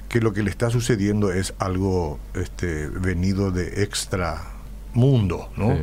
que 0.09 0.21
lo 0.21 0.33
que 0.33 0.43
le 0.43 0.51
está 0.51 0.71
sucediendo 0.71 1.33
es 1.33 1.55
algo 1.59 2.19
este, 2.35 2.89
venido 2.89 3.51
de 3.51 3.83
extra 3.83 4.43
mundo, 4.95 5.51
¿no? 5.57 5.77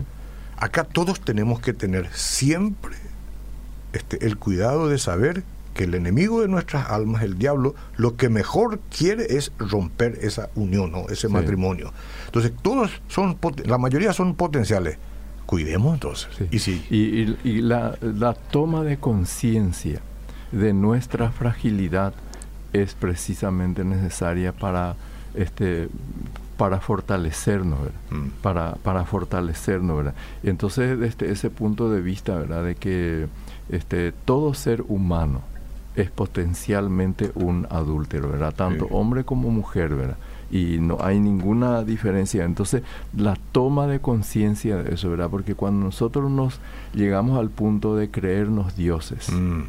Acá 0.57 0.83
todos 0.83 1.21
tenemos 1.21 1.61
que 1.61 1.73
tener 1.73 2.09
siempre 2.13 2.95
este, 3.93 4.25
el 4.25 4.37
cuidado 4.37 4.89
de 4.89 4.97
saber 4.97 5.43
que 5.73 5.85
el 5.85 5.95
enemigo 5.95 6.41
de 6.41 6.47
nuestras 6.47 6.89
almas, 6.89 7.23
el 7.23 7.37
diablo, 7.37 7.73
lo 7.95 8.17
que 8.17 8.27
mejor 8.27 8.79
quiere 8.95 9.37
es 9.37 9.51
romper 9.57 10.19
esa 10.21 10.49
unión, 10.55 10.91
¿no? 10.91 11.07
ese 11.09 11.29
matrimonio. 11.29 11.93
Entonces, 12.25 12.51
todos 12.61 12.91
son, 13.07 13.37
la 13.65 13.77
mayoría 13.77 14.11
son 14.11 14.35
potenciales 14.35 14.97
cuidemos 15.49 15.95
entonces. 15.95 16.29
Y, 16.51 16.59
sí. 16.59 16.85
y, 16.91 17.61
la, 17.61 17.97
toma 18.51 18.83
de 18.83 18.97
conciencia 18.97 19.99
de 20.51 20.73
nuestra 20.73 21.31
fragilidad 21.31 22.13
es 22.71 22.93
precisamente 22.93 23.83
necesaria 23.83 24.51
para 24.51 24.95
este 25.33 25.89
para 26.55 26.79
fortalecernos, 26.79 27.79
mm. 28.11 28.27
Para, 28.43 28.75
para 28.83 29.05
fortalecernos, 29.05 29.97
¿verdad? 29.97 30.13
Y 30.43 30.49
entonces 30.49 30.99
desde 30.99 31.31
ese 31.31 31.49
punto 31.49 31.89
de 31.89 32.01
vista, 32.01 32.35
¿verdad? 32.35 32.63
De 32.65 32.75
que 32.75 33.25
este, 33.69 34.11
todo 34.11 34.53
ser 34.53 34.83
humano 34.87 35.41
es 35.95 36.11
potencialmente 36.11 37.31
un 37.33 37.65
adúltero, 37.71 38.29
¿verdad? 38.29 38.53
Tanto 38.53 38.85
hombre 38.91 39.23
como 39.23 39.49
mujer, 39.49 39.95
¿verdad? 39.95 40.17
Y 40.51 40.79
no 40.79 40.97
hay 41.01 41.19
ninguna 41.19 41.83
diferencia. 41.83 42.43
Entonces, 42.43 42.83
la 43.15 43.37
toma 43.51 43.87
de 43.87 43.99
conciencia 43.99 44.77
de 44.77 44.93
eso, 44.93 45.09
¿verdad? 45.09 45.29
Porque 45.29 45.55
cuando 45.55 45.85
nosotros 45.85 46.29
nos 46.29 46.59
llegamos 46.93 47.39
al 47.39 47.49
punto 47.49 47.95
de 47.95 48.09
creernos 48.09 48.75
dioses, 48.75 49.31
mm. 49.31 49.61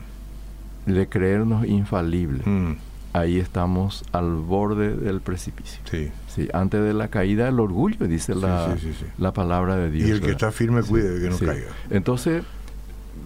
de 0.87 1.09
creernos 1.09 1.66
infalibles, 1.66 2.47
mm. 2.47 2.73
ahí 3.12 3.38
estamos 3.38 4.05
al 4.12 4.37
borde 4.37 4.97
del 4.97 5.21
precipicio. 5.21 5.81
Sí. 5.90 6.11
sí. 6.29 6.49
Antes 6.53 6.83
de 6.83 6.95
la 6.95 7.09
caída, 7.09 7.49
el 7.49 7.61
orgullo, 7.61 8.07
dice 8.07 8.35
la, 8.35 8.77
la 9.19 9.33
palabra 9.33 9.77
de 9.77 9.90
Dios. 9.90 10.09
Y 10.09 10.12
el 10.12 10.21
que 10.21 10.31
está 10.31 10.51
firme, 10.51 10.83
cuide 10.83 11.11
de 11.11 11.21
que 11.23 11.31
no 11.31 11.38
caiga. 11.38 11.69
Entonces, 11.90 12.43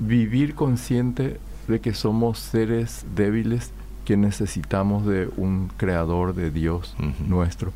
vivir 0.01 0.55
consciente 0.55 1.39
de 1.69 1.81
que 1.81 1.95
somos 1.95 2.39
seres 2.39 3.07
débiles 3.15 3.71
que 4.05 4.17
necesitamos 4.17 5.07
de 5.07 5.29
un 5.37 5.71
creador 5.77 6.35
de 6.35 6.51
Dios 6.51 6.95
nuestro 7.27 7.73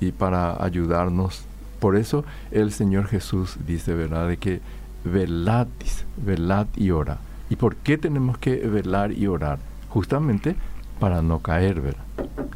y 0.00 0.12
para 0.12 0.62
ayudarnos. 0.62 1.44
Por 1.78 1.96
eso 1.96 2.24
el 2.50 2.72
Señor 2.72 3.06
Jesús 3.06 3.56
dice, 3.66 3.94
¿verdad? 3.94 4.28
De 4.28 4.36
que 4.36 4.60
velad, 5.04 5.68
velad 6.16 6.66
y 6.76 6.90
ora. 6.90 7.18
¿Y 7.48 7.56
por 7.56 7.76
qué 7.76 7.98
tenemos 7.98 8.38
que 8.38 8.56
velar 8.56 9.12
y 9.12 9.26
orar? 9.26 9.58
Justamente 9.88 10.56
para 10.98 11.22
no 11.22 11.40
caer, 11.40 11.80
¿verdad? 11.80 12.04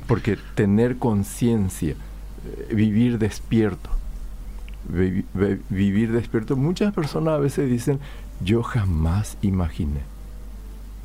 Porque 0.07 0.39
tener 0.55 0.99
conciencia, 0.99 1.95
eh, 2.47 2.75
vivir 2.75 3.19
despierto, 3.19 3.91
vivir 5.71 6.13
despierto. 6.13 6.57
Muchas 6.57 6.93
personas 6.93 7.35
a 7.35 7.39
veces 7.39 7.71
dicen, 7.71 7.99
yo 8.43 8.63
jamás 8.63 9.39
imaginé 9.41 10.14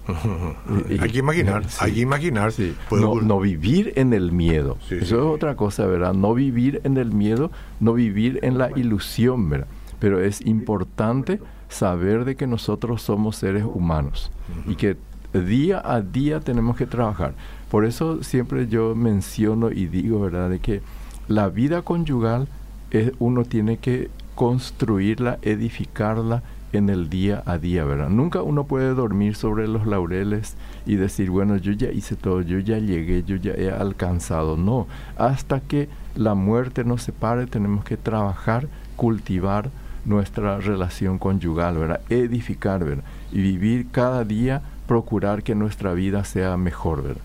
hay 0.08 1.10
que 1.10 1.20
imaginar, 1.20 1.64
hay 1.80 1.94
que 1.94 2.00
imaginar. 2.00 2.52
No, 2.92 3.40
vivir 3.40 3.94
en 3.96 4.14
el 4.14 4.32
miedo. 4.32 4.78
Eso 4.90 4.98
es 5.00 5.14
otra 5.14 5.56
cosa, 5.56 5.86
¿verdad? 5.86 6.14
No 6.14 6.34
vivir 6.34 6.82
en 6.84 6.98
el 6.98 7.12
miedo, 7.12 7.52
no 7.80 7.94
vivir 7.94 8.40
en 8.42 8.58
la 8.58 8.72
ilusión, 8.76 9.50
¿verdad? 9.50 9.68
Pero 10.00 10.22
es 10.22 10.46
importante 10.46 11.40
saber 11.68 12.26
de 12.26 12.36
que 12.36 12.48
nosotros 12.48 13.02
somos 13.02 13.36
seres 13.36 13.64
humanos 13.64 14.32
y 14.68 14.76
que 14.76 14.98
día 15.34 15.82
a 15.84 16.02
día 16.02 16.40
tenemos 16.40 16.76
que 16.78 16.86
trabajar. 16.86 17.36
Por 17.70 17.86
eso 17.86 18.24
siempre 18.24 18.68
yo 18.68 18.96
menciono 18.96 19.70
y 19.72 19.86
digo, 19.86 20.20
¿verdad?, 20.22 20.50
de 20.50 20.60
que 20.60 20.82
la 21.28 21.50
vida 21.50 21.84
conyugal 21.84 22.48
es, 22.90 23.12
uno 23.20 23.44
tiene 23.46 23.78
que 23.78 24.10
construirla, 24.34 25.38
edificarla 25.44 26.42
en 26.74 26.90
el 26.90 27.10
día 27.10 27.44
a 27.46 27.58
día, 27.58 27.84
¿verdad? 27.84 28.10
Nunca 28.10 28.42
uno 28.42 28.66
puede 28.66 28.94
dormir 28.94 29.36
sobre 29.36 29.68
los 29.68 29.88
laureles 29.88 30.56
y 30.86 30.96
decir, 30.96 31.30
bueno, 31.30 31.58
yo 31.58 31.72
ya 31.72 31.92
hice 31.92 32.16
todo, 32.16 32.42
yo 32.42 32.60
ya 32.60 32.78
llegué, 32.78 33.24
yo 33.24 33.36
ya 33.36 33.54
he 33.54 33.72
alcanzado. 33.72 34.58
No, 34.58 34.88
hasta 35.18 35.60
que 35.60 35.90
la 36.16 36.36
muerte 36.36 36.84
nos 36.84 37.04
separe 37.04 37.48
tenemos 37.48 37.84
que 37.86 37.98
trabajar, 37.98 38.68
cultivar 38.96 39.70
nuestra 40.06 40.60
relación 40.60 41.18
conyugal, 41.18 41.78
¿verdad? 41.78 42.02
Edificar, 42.10 42.84
¿verdad? 42.84 43.04
Y 43.32 43.42
vivir 43.42 43.88
cada 43.92 44.24
día, 44.24 44.62
procurar 44.88 45.44
que 45.44 45.56
nuestra 45.56 45.94
vida 45.94 46.24
sea 46.24 46.58
mejor, 46.58 47.04
¿verdad? 47.04 47.22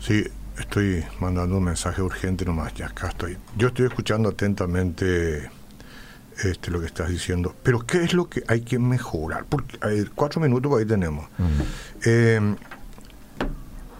Sí, 0.00 0.24
estoy 0.58 1.04
mandando 1.20 1.58
un 1.58 1.64
mensaje 1.64 2.02
urgente 2.02 2.44
nomás, 2.44 2.74
ya 2.74 2.86
acá 2.86 3.08
estoy. 3.08 3.36
Yo 3.56 3.68
estoy 3.68 3.86
escuchando 3.86 4.30
atentamente 4.30 5.50
este, 6.44 6.70
lo 6.70 6.80
que 6.80 6.86
estás 6.86 7.08
diciendo. 7.08 7.54
Pero 7.62 7.86
¿qué 7.86 8.04
es 8.04 8.14
lo 8.14 8.28
que 8.28 8.42
hay 8.48 8.62
que 8.62 8.78
mejorar? 8.78 9.44
Porque, 9.48 9.78
cuatro 10.14 10.40
minutos 10.40 10.72
ahí 10.78 10.86
tenemos. 10.86 11.26
Eh, 12.04 12.56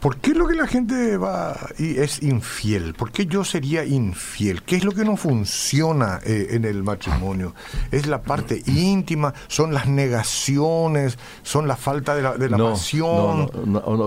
¿Por 0.02 0.16
qué 0.16 0.32
es 0.32 0.36
lo 0.36 0.48
que 0.48 0.56
la 0.56 0.66
gente 0.66 1.16
va 1.16 1.56
y 1.78 2.00
es 2.00 2.24
infiel? 2.24 2.92
¿Por 2.92 3.12
qué 3.12 3.26
yo 3.26 3.44
sería 3.44 3.84
infiel? 3.84 4.64
¿Qué 4.64 4.74
es 4.74 4.82
lo 4.82 4.90
que 4.90 5.04
no 5.04 5.16
funciona 5.16 6.18
eh, 6.26 6.48
en 6.50 6.64
el 6.64 6.82
matrimonio? 6.82 7.54
¿Es 7.92 8.08
la 8.08 8.20
parte 8.20 8.64
íntima? 8.66 9.32
¿Son 9.46 9.72
las 9.72 9.86
negaciones? 9.86 11.20
¿Son 11.44 11.68
la 11.68 11.76
falta 11.76 12.16
de 12.16 12.22
la, 12.22 12.36
de 12.36 12.50
la 12.50 12.58
pasión? 12.58 13.48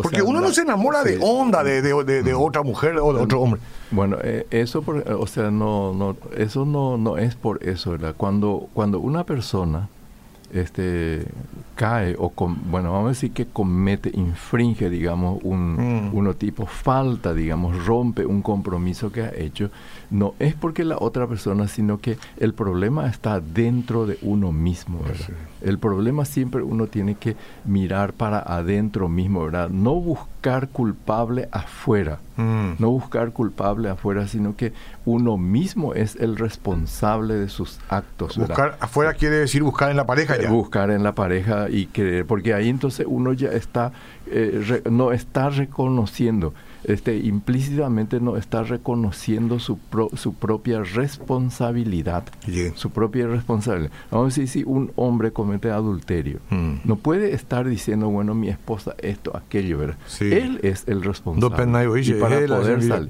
Porque 0.04 0.22
uno 0.22 0.42
no 0.42 0.52
se 0.52 0.64
enamora 0.64 1.02
de 1.02 1.18
onda 1.22 1.64
de, 1.64 1.82
de, 1.82 2.34
otra 2.34 2.62
mujer 2.62 2.98
o 2.98 3.14
de 3.14 3.22
otro 3.22 3.40
hombre. 3.40 3.62
Bueno, 3.90 4.18
eh, 4.22 4.46
eso, 4.50 4.84
o 5.18 5.28
sea, 5.28 5.50
no, 5.50 5.94
no, 5.94 6.18
eso 6.36 6.66
no, 6.66 6.98
no 6.98 7.18
es 7.18 7.36
por 7.36 7.64
eso, 7.64 7.92
¿verdad? 7.92 8.16
Cuando, 8.18 8.68
cuando 8.74 9.00
una 9.00 9.24
persona 9.24 9.88
este 10.56 11.28
cae 11.76 12.16
o 12.18 12.32
bueno 12.38 12.94
vamos 12.94 13.06
a 13.06 13.10
decir 13.10 13.32
que 13.32 13.48
comete 13.48 14.10
infringe 14.14 14.90
digamos 14.90 15.40
un 15.44 15.76
mm. 15.76 16.16
uno 16.16 16.34
tipo 16.36 16.66
falta 16.66 17.34
digamos 17.34 17.86
rompe 17.86 18.26
un 18.26 18.42
compromiso 18.42 19.12
que 19.12 19.24
ha 19.24 19.36
hecho 19.36 19.70
no 20.10 20.36
es 20.40 20.56
porque 20.56 20.86
la 20.86 20.98
otra 20.98 21.28
persona 21.28 21.68
sino 21.68 22.00
que 22.00 22.18
el 22.38 22.54
problema 22.54 23.08
está 23.08 23.42
dentro 23.42 24.06
de 24.06 24.18
uno 24.22 24.54
mismo 24.54 25.00
¿verdad? 25.04 25.36
el 25.62 25.80
problema 25.80 26.24
siempre 26.24 26.64
uno 26.64 26.88
tiene 26.88 27.16
que 27.16 27.36
mirar 27.66 28.14
para 28.14 28.40
adentro 28.40 29.10
mismo 29.10 29.44
verdad 29.44 29.70
no 29.70 29.96
buscar 29.96 30.35
buscar 30.46 30.70
culpable 30.70 31.50
afuera. 31.52 32.20
Mm. 32.38 32.74
No 32.78 32.92
buscar 32.92 33.32
culpable 33.32 33.90
afuera, 33.90 34.28
sino 34.28 34.56
que 34.56 34.74
uno 35.06 35.38
mismo 35.38 35.94
es 35.96 36.16
el 36.18 36.38
responsable 36.38 37.34
de 37.34 37.50
sus 37.50 37.80
actos. 37.90 38.38
¿verdad? 38.38 38.50
Buscar 38.56 38.78
afuera 38.80 39.14
quiere 39.14 39.38
decir 39.38 39.64
buscar 39.64 39.90
en 39.90 39.98
la 39.98 40.06
pareja 40.06 40.40
ya. 40.40 40.50
Buscar 40.52 40.92
en 40.92 41.02
la 41.04 41.14
pareja 41.14 41.68
y 41.70 41.88
creer, 41.88 42.26
porque 42.28 42.54
ahí 42.54 42.70
entonces 42.70 43.08
uno 43.10 43.34
ya 43.34 43.50
está, 43.50 43.92
eh, 44.28 44.64
re- 44.68 44.84
no 44.92 45.12
está 45.12 45.50
reconociendo, 45.50 46.54
este, 46.88 47.18
implícitamente 47.18 48.20
no 48.20 48.38
está 48.38 48.64
reconociendo 48.64 49.60
su, 49.60 49.78
pro- 49.78 50.10
su 50.14 50.34
propia 50.34 50.82
responsabilidad. 50.84 52.24
Su 52.76 52.90
propia 52.92 53.28
responsabilidad. 53.28 53.92
Vamos 54.12 54.26
a 54.38 54.42
decir, 54.42 54.48
si 54.48 54.64
un 54.70 54.92
hombre 54.96 55.32
comete 55.32 55.70
adulterio, 55.72 56.40
Mm. 56.50 56.76
no 56.86 56.96
puede 56.96 57.34
estar 57.34 57.68
diciendo, 57.68 58.10
bueno, 58.10 58.34
mi 58.36 58.50
esposa 58.50 58.96
esto, 59.00 59.36
aquello, 59.36 59.78
¿verdad? 59.80 59.98
Sí. 60.08 60.26
Él 60.32 60.60
es 60.64 60.84
el 60.88 61.04
responsable. 61.04 61.42
Oye, 61.88 62.02
y 62.18 62.20
para 62.22 62.36
poder 62.60 62.80
salir. 62.90 63.08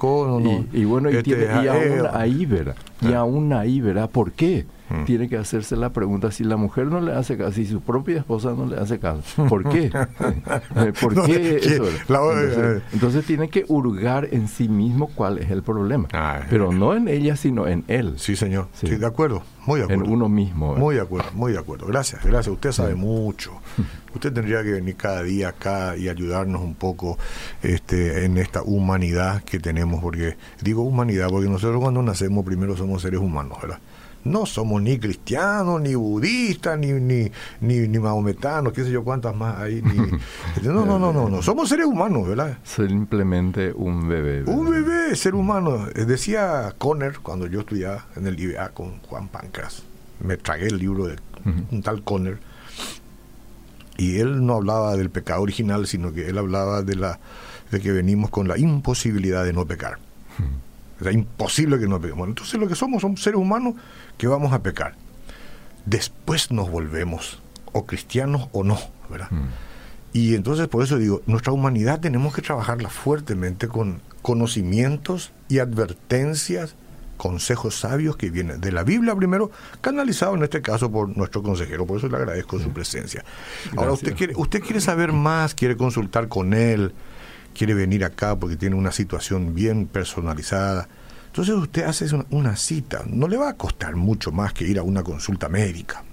Y, 0.73 0.81
y 0.81 0.85
bueno, 0.85 1.09
y, 1.09 1.15
Este, 1.17 1.23
tiene- 1.35 1.45
y 1.63 1.67
a 1.67 1.73
aún 1.73 1.83
él. 1.83 2.07
ahí, 2.13 2.45
¿verdad? 2.45 2.75
Y 3.01 3.13
Ah. 3.13 3.19
aún 3.19 3.53
ahí, 3.53 3.81
¿verdad? 3.81 4.09
¿Por 4.09 4.31
qué? 4.31 4.65
Mm. 4.89 5.04
Tiene 5.06 5.28
que 5.30 5.38
hacerse 5.38 5.76
la 5.76 5.89
pregunta 5.91 6.32
si 6.32 6.43
la 6.43 6.58
mujer 6.58 6.86
no 6.88 7.02
le 7.02 7.12
hace 7.13 7.38
caso, 7.38 7.54
si 7.54 7.65
su 7.65 7.82
propia 7.82 8.17
esposa 8.19 8.54
no 8.56 8.67
le 8.67 8.78
hace 8.78 9.00
caso. 9.00 9.45
¿Por 9.48 9.67
qué? 9.69 9.89
Eh, 10.76 10.93
¿Por 11.00 11.15
No, 11.15 11.24
qué 11.26 11.58
eso? 11.58 11.84
la- 12.08 12.19
entonces, 12.19 12.58
eh. 12.58 12.82
entonces 12.93 13.26
tiene 13.26 13.50
que 13.50 13.65
hurgar 13.67 14.28
en 14.32 14.48
sí 14.48 14.67
mismo 14.69 15.08
cuál 15.15 15.38
es 15.39 15.50
el 15.50 15.63
problema. 15.63 16.08
Ah, 16.13 16.41
Pero 16.50 16.71
eh. 16.71 16.76
no 16.76 16.93
en 16.95 17.08
ella, 17.08 17.36
sino 17.36 17.67
en 17.67 17.84
él. 17.88 18.13
Sí, 18.17 18.36
señor. 18.36 18.67
Sí. 18.74 18.88
Sí, 18.88 18.95
de 18.98 19.06
acuerdo. 19.06 19.41
Muy 19.65 19.80
de 19.80 19.86
En 19.86 19.91
acuerdo. 19.93 20.13
uno 20.13 20.30
mismo. 20.30 20.76
Muy 20.76 20.95
de 20.95 21.02
acuerdo, 21.02 21.30
muy 21.34 21.52
de 21.54 21.58
acuerdo. 21.60 21.88
Gracias, 21.88 22.24
gracias. 22.24 22.54
Usted 22.54 22.71
sabe 22.71 22.93
mucho. 22.95 23.54
Usted 24.13 24.32
tendría 24.32 24.63
que 24.63 24.71
venir 24.71 24.95
cada 24.95 25.24
día 25.24 25.50
acá 25.50 25.98
y 25.98 26.08
ayudarnos 26.10 26.62
un 26.62 26.76
poco 26.76 27.17
este, 27.63 28.26
en 28.26 28.38
esta 28.38 28.62
humanidad 28.62 29.43
que 29.43 29.60
tenemos, 29.60 30.02
porque 30.02 30.38
digo 30.62 30.84
humanidad, 30.84 31.28
porque 31.30 31.50
nosotros 31.50 31.82
cuando 31.82 32.02
nacemos 32.04 32.45
primero 32.45 32.78
somos 32.78 33.02
seres 33.02 33.19
humanos, 33.19 33.58
¿verdad? 33.62 33.80
No 34.25 34.45
somos 34.45 34.81
ni 34.81 34.99
cristianos, 34.99 35.79
ni 35.79 35.95
budistas, 35.95 36.77
ni, 36.77 36.91
ni, 36.93 37.31
ni, 37.61 37.88
ni 37.88 37.99
mahometanos, 37.99 38.73
qué 38.73 38.83
sé 38.83 38.91
yo 38.91 39.03
cuántas 39.03 39.35
más 39.35 39.57
hay. 39.59 39.81
Ni, 39.81 39.97
no, 40.67 40.85
no, 40.85 40.99
no, 40.99 41.13
no, 41.13 41.29
no. 41.29 41.41
Somos 41.41 41.69
seres 41.69 41.85
humanos, 41.85 42.27
¿verdad? 42.27 42.57
Simplemente 42.63 43.71
un 43.73 44.07
bebé. 44.07 44.41
¿verdad? 44.41 44.57
Un 44.57 44.69
bebé, 44.69 45.15
ser 45.15 45.35
humano. 45.35 45.88
Eh, 45.95 46.05
Decía 46.05 46.73
Conner 46.77 47.19
cuando 47.19 47.47
yo 47.47 47.61
estudiaba 47.61 48.07
en 48.15 48.27
el 48.27 48.39
IBA 48.39 48.69
con 48.69 48.99
Juan 49.01 49.27
Pancras. 49.27 49.83
Me 50.19 50.38
tragué 50.38 50.67
el 50.67 50.79
libro 50.79 51.05
de 51.05 51.17
un 51.71 51.81
tal 51.83 52.03
Conner. 52.03 52.39
Y 53.97 54.17
él 54.17 54.45
no 54.45 54.55
hablaba 54.55 54.97
del 54.97 55.09
pecado 55.09 55.41
original, 55.41 55.88
sino 55.88 56.11
que 56.11 56.27
él 56.27 56.38
hablaba 56.38 56.81
de 56.81 56.95
la 56.95 57.19
de 57.71 57.79
que 57.79 57.91
venimos 57.91 58.29
con 58.29 58.47
la 58.47 58.57
imposibilidad 58.57 59.43
de 59.45 59.53
no 59.53 59.65
pecar. 59.65 59.97
Sea, 61.01 61.12
imposible 61.12 61.79
que 61.79 61.88
no 61.88 61.99
pequemos. 61.99 62.27
Entonces 62.27 62.60
lo 62.60 62.67
que 62.67 62.75
somos 62.75 63.01
somos 63.01 63.21
seres 63.21 63.39
humanos 63.39 63.75
que 64.17 64.27
vamos 64.27 64.53
a 64.53 64.62
pecar. 64.62 64.95
Después 65.86 66.51
nos 66.51 66.69
volvemos 66.69 67.39
o 67.71 67.86
cristianos 67.86 68.47
o 68.53 68.63
no, 68.63 68.79
¿verdad? 69.10 69.29
Mm. 69.31 69.47
Y 70.13 70.34
entonces 70.36 70.67
por 70.67 70.84
eso 70.84 70.97
digo, 70.97 71.21
nuestra 71.25 71.51
humanidad 71.51 71.99
tenemos 71.99 72.34
que 72.34 72.41
trabajarla 72.41 72.89
fuertemente 72.89 73.67
con 73.67 74.01
conocimientos 74.21 75.31
y 75.49 75.60
advertencias, 75.60 76.75
consejos 77.17 77.79
sabios 77.79 78.15
que 78.15 78.29
vienen 78.29 78.62
de 78.62 78.71
la 78.71 78.84
Biblia 78.84 79.13
primero, 79.15 79.51
canalizado 79.81 80.36
en 80.36 80.43
este 80.43 80.62
caso 80.62 80.89
por 80.89 81.15
nuestro 81.17 81.43
consejero, 81.43 81.86
por 81.86 81.97
eso 81.97 82.08
le 82.08 82.15
agradezco 82.15 82.60
su 82.60 82.71
presencia. 82.71 83.23
Ahora 83.75 83.91
usted 83.91 84.15
quiere, 84.15 84.34
usted 84.38 84.62
quiere 84.62 84.81
saber 84.81 85.12
más, 85.12 85.53
quiere 85.53 85.77
consultar 85.77 86.27
con 86.27 86.53
él, 86.53 86.93
quiere 87.55 87.73
venir 87.73 88.03
acá 88.03 88.37
porque 88.37 88.57
tiene 88.57 88.75
una 88.75 88.91
situación 88.91 89.55
bien 89.55 89.87
personalizada. 89.87 90.87
Entonces 91.27 91.55
usted 91.55 91.83
hace 91.83 92.07
una, 92.29 92.55
cita, 92.55 93.03
no 93.07 93.27
le 93.27 93.37
va 93.37 93.49
a 93.49 93.53
costar 93.55 93.95
mucho 93.95 94.31
más 94.31 94.53
que 94.53 94.65
ir 94.65 94.77
a 94.77 94.83
una 94.83 95.03
consulta 95.03 95.49
médica. 95.49 96.03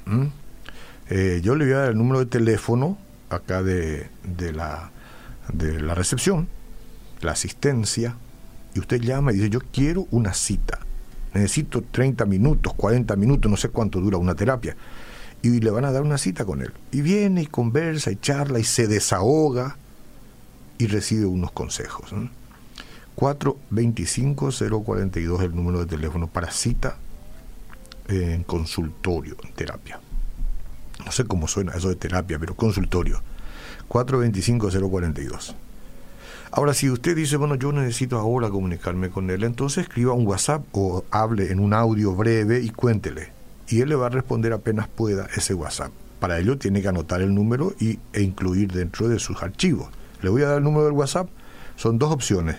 Eh, 1.11 1.41
yo 1.43 1.55
le 1.55 1.67
voy 1.67 1.75
a 1.75 1.79
dar 1.79 1.89
el 1.91 1.99
número 1.99 2.21
de 2.21 2.27
teléfono 2.27 2.97
acá 3.29 3.63
de, 3.63 4.09
de, 4.25 4.53
la, 4.53 4.91
de 5.53 5.81
la 5.81 5.95
recepción, 5.95 6.49
la 7.21 7.33
asistencia, 7.33 8.17
y 8.75 8.81
usted 8.81 9.01
llama 9.01 9.33
y 9.33 9.37
dice, 9.37 9.51
yo 9.51 9.61
quiero 9.61 10.07
una 10.11 10.33
cita. 10.35 10.79
Necesito 11.35 11.83
30 11.83 12.25
minutos, 12.27 12.75
40 12.75 13.17
minutos, 13.17 13.51
no 13.51 13.57
sé 13.57 13.69
cuánto 13.69 14.01
dura 14.01 14.19
una 14.19 14.35
terapia. 14.35 14.77
Y 15.43 15.61
le 15.61 15.71
van 15.71 15.85
a 15.85 15.93
dar 15.93 16.03
una 16.03 16.19
cita 16.19 16.45
con 16.45 16.63
él. 16.63 16.73
Y 16.91 17.01
viene 17.01 17.43
y 17.43 17.47
conversa 17.47 18.11
y 18.11 18.17
charla 18.17 18.59
y 18.59 18.65
se 18.65 18.87
desahoga 18.87 19.77
y 20.79 20.87
recibe 20.87 21.27
unos 21.27 21.53
consejos. 21.53 22.11
¿no? 22.13 22.31
425-042 23.17 25.39
es 25.39 25.45
el 25.45 25.55
número 25.55 25.81
de 25.81 25.87
teléfono 25.87 26.27
para 26.27 26.51
cita 26.51 26.97
en 28.09 28.43
consultorio, 28.45 29.37
en 29.45 29.53
terapia. 29.53 30.01
No 31.05 31.13
sé 31.13 31.25
cómo 31.25 31.49
suena 31.49 31.73
eso 31.73 31.89
de 31.89 31.97
terapia, 31.97 32.39
pero 32.39 32.55
consultorio. 32.55 33.21
425-042. 33.89 35.55
Ahora, 36.55 36.75
si 36.75 36.91
usted 36.91 37.17
dice, 37.17 37.37
bueno, 37.37 37.55
yo 37.55 37.73
necesito 37.73 38.19
ahora 38.19 38.51
comunicarme 38.51 39.09
con 39.09 39.31
él, 39.31 39.43
entonces 39.43 39.85
escriba 39.85 40.13
un 40.13 40.27
WhatsApp 40.27 40.63
o 40.73 41.05
hable 41.11 41.51
en 41.51 41.61
un 41.61 41.73
audio 41.73 42.15
breve 42.15 42.61
y 42.61 42.71
cuéntele. 42.71 43.31
Y 43.69 43.81
él 43.81 43.89
le 43.89 43.95
va 43.95 44.07
a 44.07 44.11
responder 44.11 44.53
apenas 44.53 44.89
pueda 44.89 45.29
ese 45.35 45.55
WhatsApp. 45.55 45.93
Para 46.21 46.39
ello 46.39 46.59
tiene 46.59 46.83
que 46.83 46.89
anotar 46.89 47.23
el 47.23 47.35
número 47.35 47.75
y, 47.81 47.99
e 48.13 48.21
incluir 48.21 48.71
dentro 48.71 49.09
de 49.09 49.19
sus 49.19 49.43
archivos. 49.43 49.89
Le 50.23 50.31
voy 50.31 50.43
a 50.43 50.49
dar 50.49 50.59
el 50.59 50.65
número 50.65 50.85
del 50.85 50.95
WhatsApp. 50.95 51.29
Son 51.77 51.99
dos 51.99 52.13
opciones. 52.13 52.57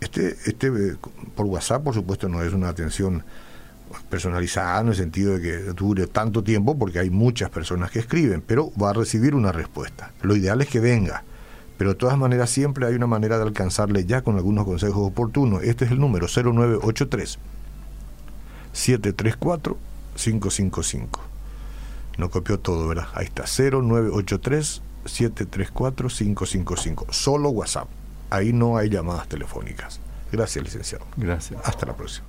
Este, 0.00 0.36
este 0.46 0.68
eh, 0.68 0.96
por 1.34 1.46
WhatsApp, 1.46 1.82
por 1.82 1.94
supuesto, 1.94 2.28
no 2.28 2.42
es 2.42 2.52
una 2.52 2.68
atención 2.68 3.22
personalizada 4.08 4.80
en 4.80 4.88
el 4.88 4.94
sentido 4.94 5.34
de 5.34 5.42
que 5.42 5.58
dure 5.72 6.06
tanto 6.06 6.42
tiempo 6.42 6.78
porque 6.78 6.98
hay 6.98 7.10
muchas 7.10 7.50
personas 7.50 7.90
que 7.90 7.98
escriben, 7.98 8.42
pero 8.44 8.72
va 8.80 8.90
a 8.90 8.92
recibir 8.94 9.34
una 9.34 9.52
respuesta. 9.52 10.12
Lo 10.22 10.34
ideal 10.34 10.60
es 10.60 10.68
que 10.68 10.80
venga, 10.80 11.24
pero 11.76 11.90
de 11.90 11.96
todas 11.96 12.16
maneras 12.16 12.50
siempre 12.50 12.86
hay 12.86 12.94
una 12.94 13.06
manera 13.06 13.36
de 13.36 13.44
alcanzarle 13.44 14.04
ya 14.04 14.22
con 14.22 14.36
algunos 14.36 14.64
consejos 14.64 15.08
oportunos. 15.08 15.62
Este 15.62 15.84
es 15.84 15.90
el 15.90 16.00
número 16.00 16.26
0983 16.26 17.38
734 18.72 19.76
555. 20.16 21.20
No 22.18 22.30
copió 22.30 22.58
todo, 22.58 22.88
¿verdad? 22.88 23.08
Ahí 23.14 23.26
está, 23.26 23.44
0983 23.44 24.82
734 25.04 26.08
555. 26.08 27.06
Solo 27.12 27.50
WhatsApp. 27.50 27.88
Ahí 28.30 28.52
no 28.52 28.76
hay 28.76 28.88
llamadas 28.88 29.28
telefónicas. 29.28 30.00
Gracias, 30.30 30.64
licenciado. 30.64 31.04
Gracias. 31.16 31.60
Hasta 31.64 31.86
la 31.86 31.96
próxima. 31.96 32.26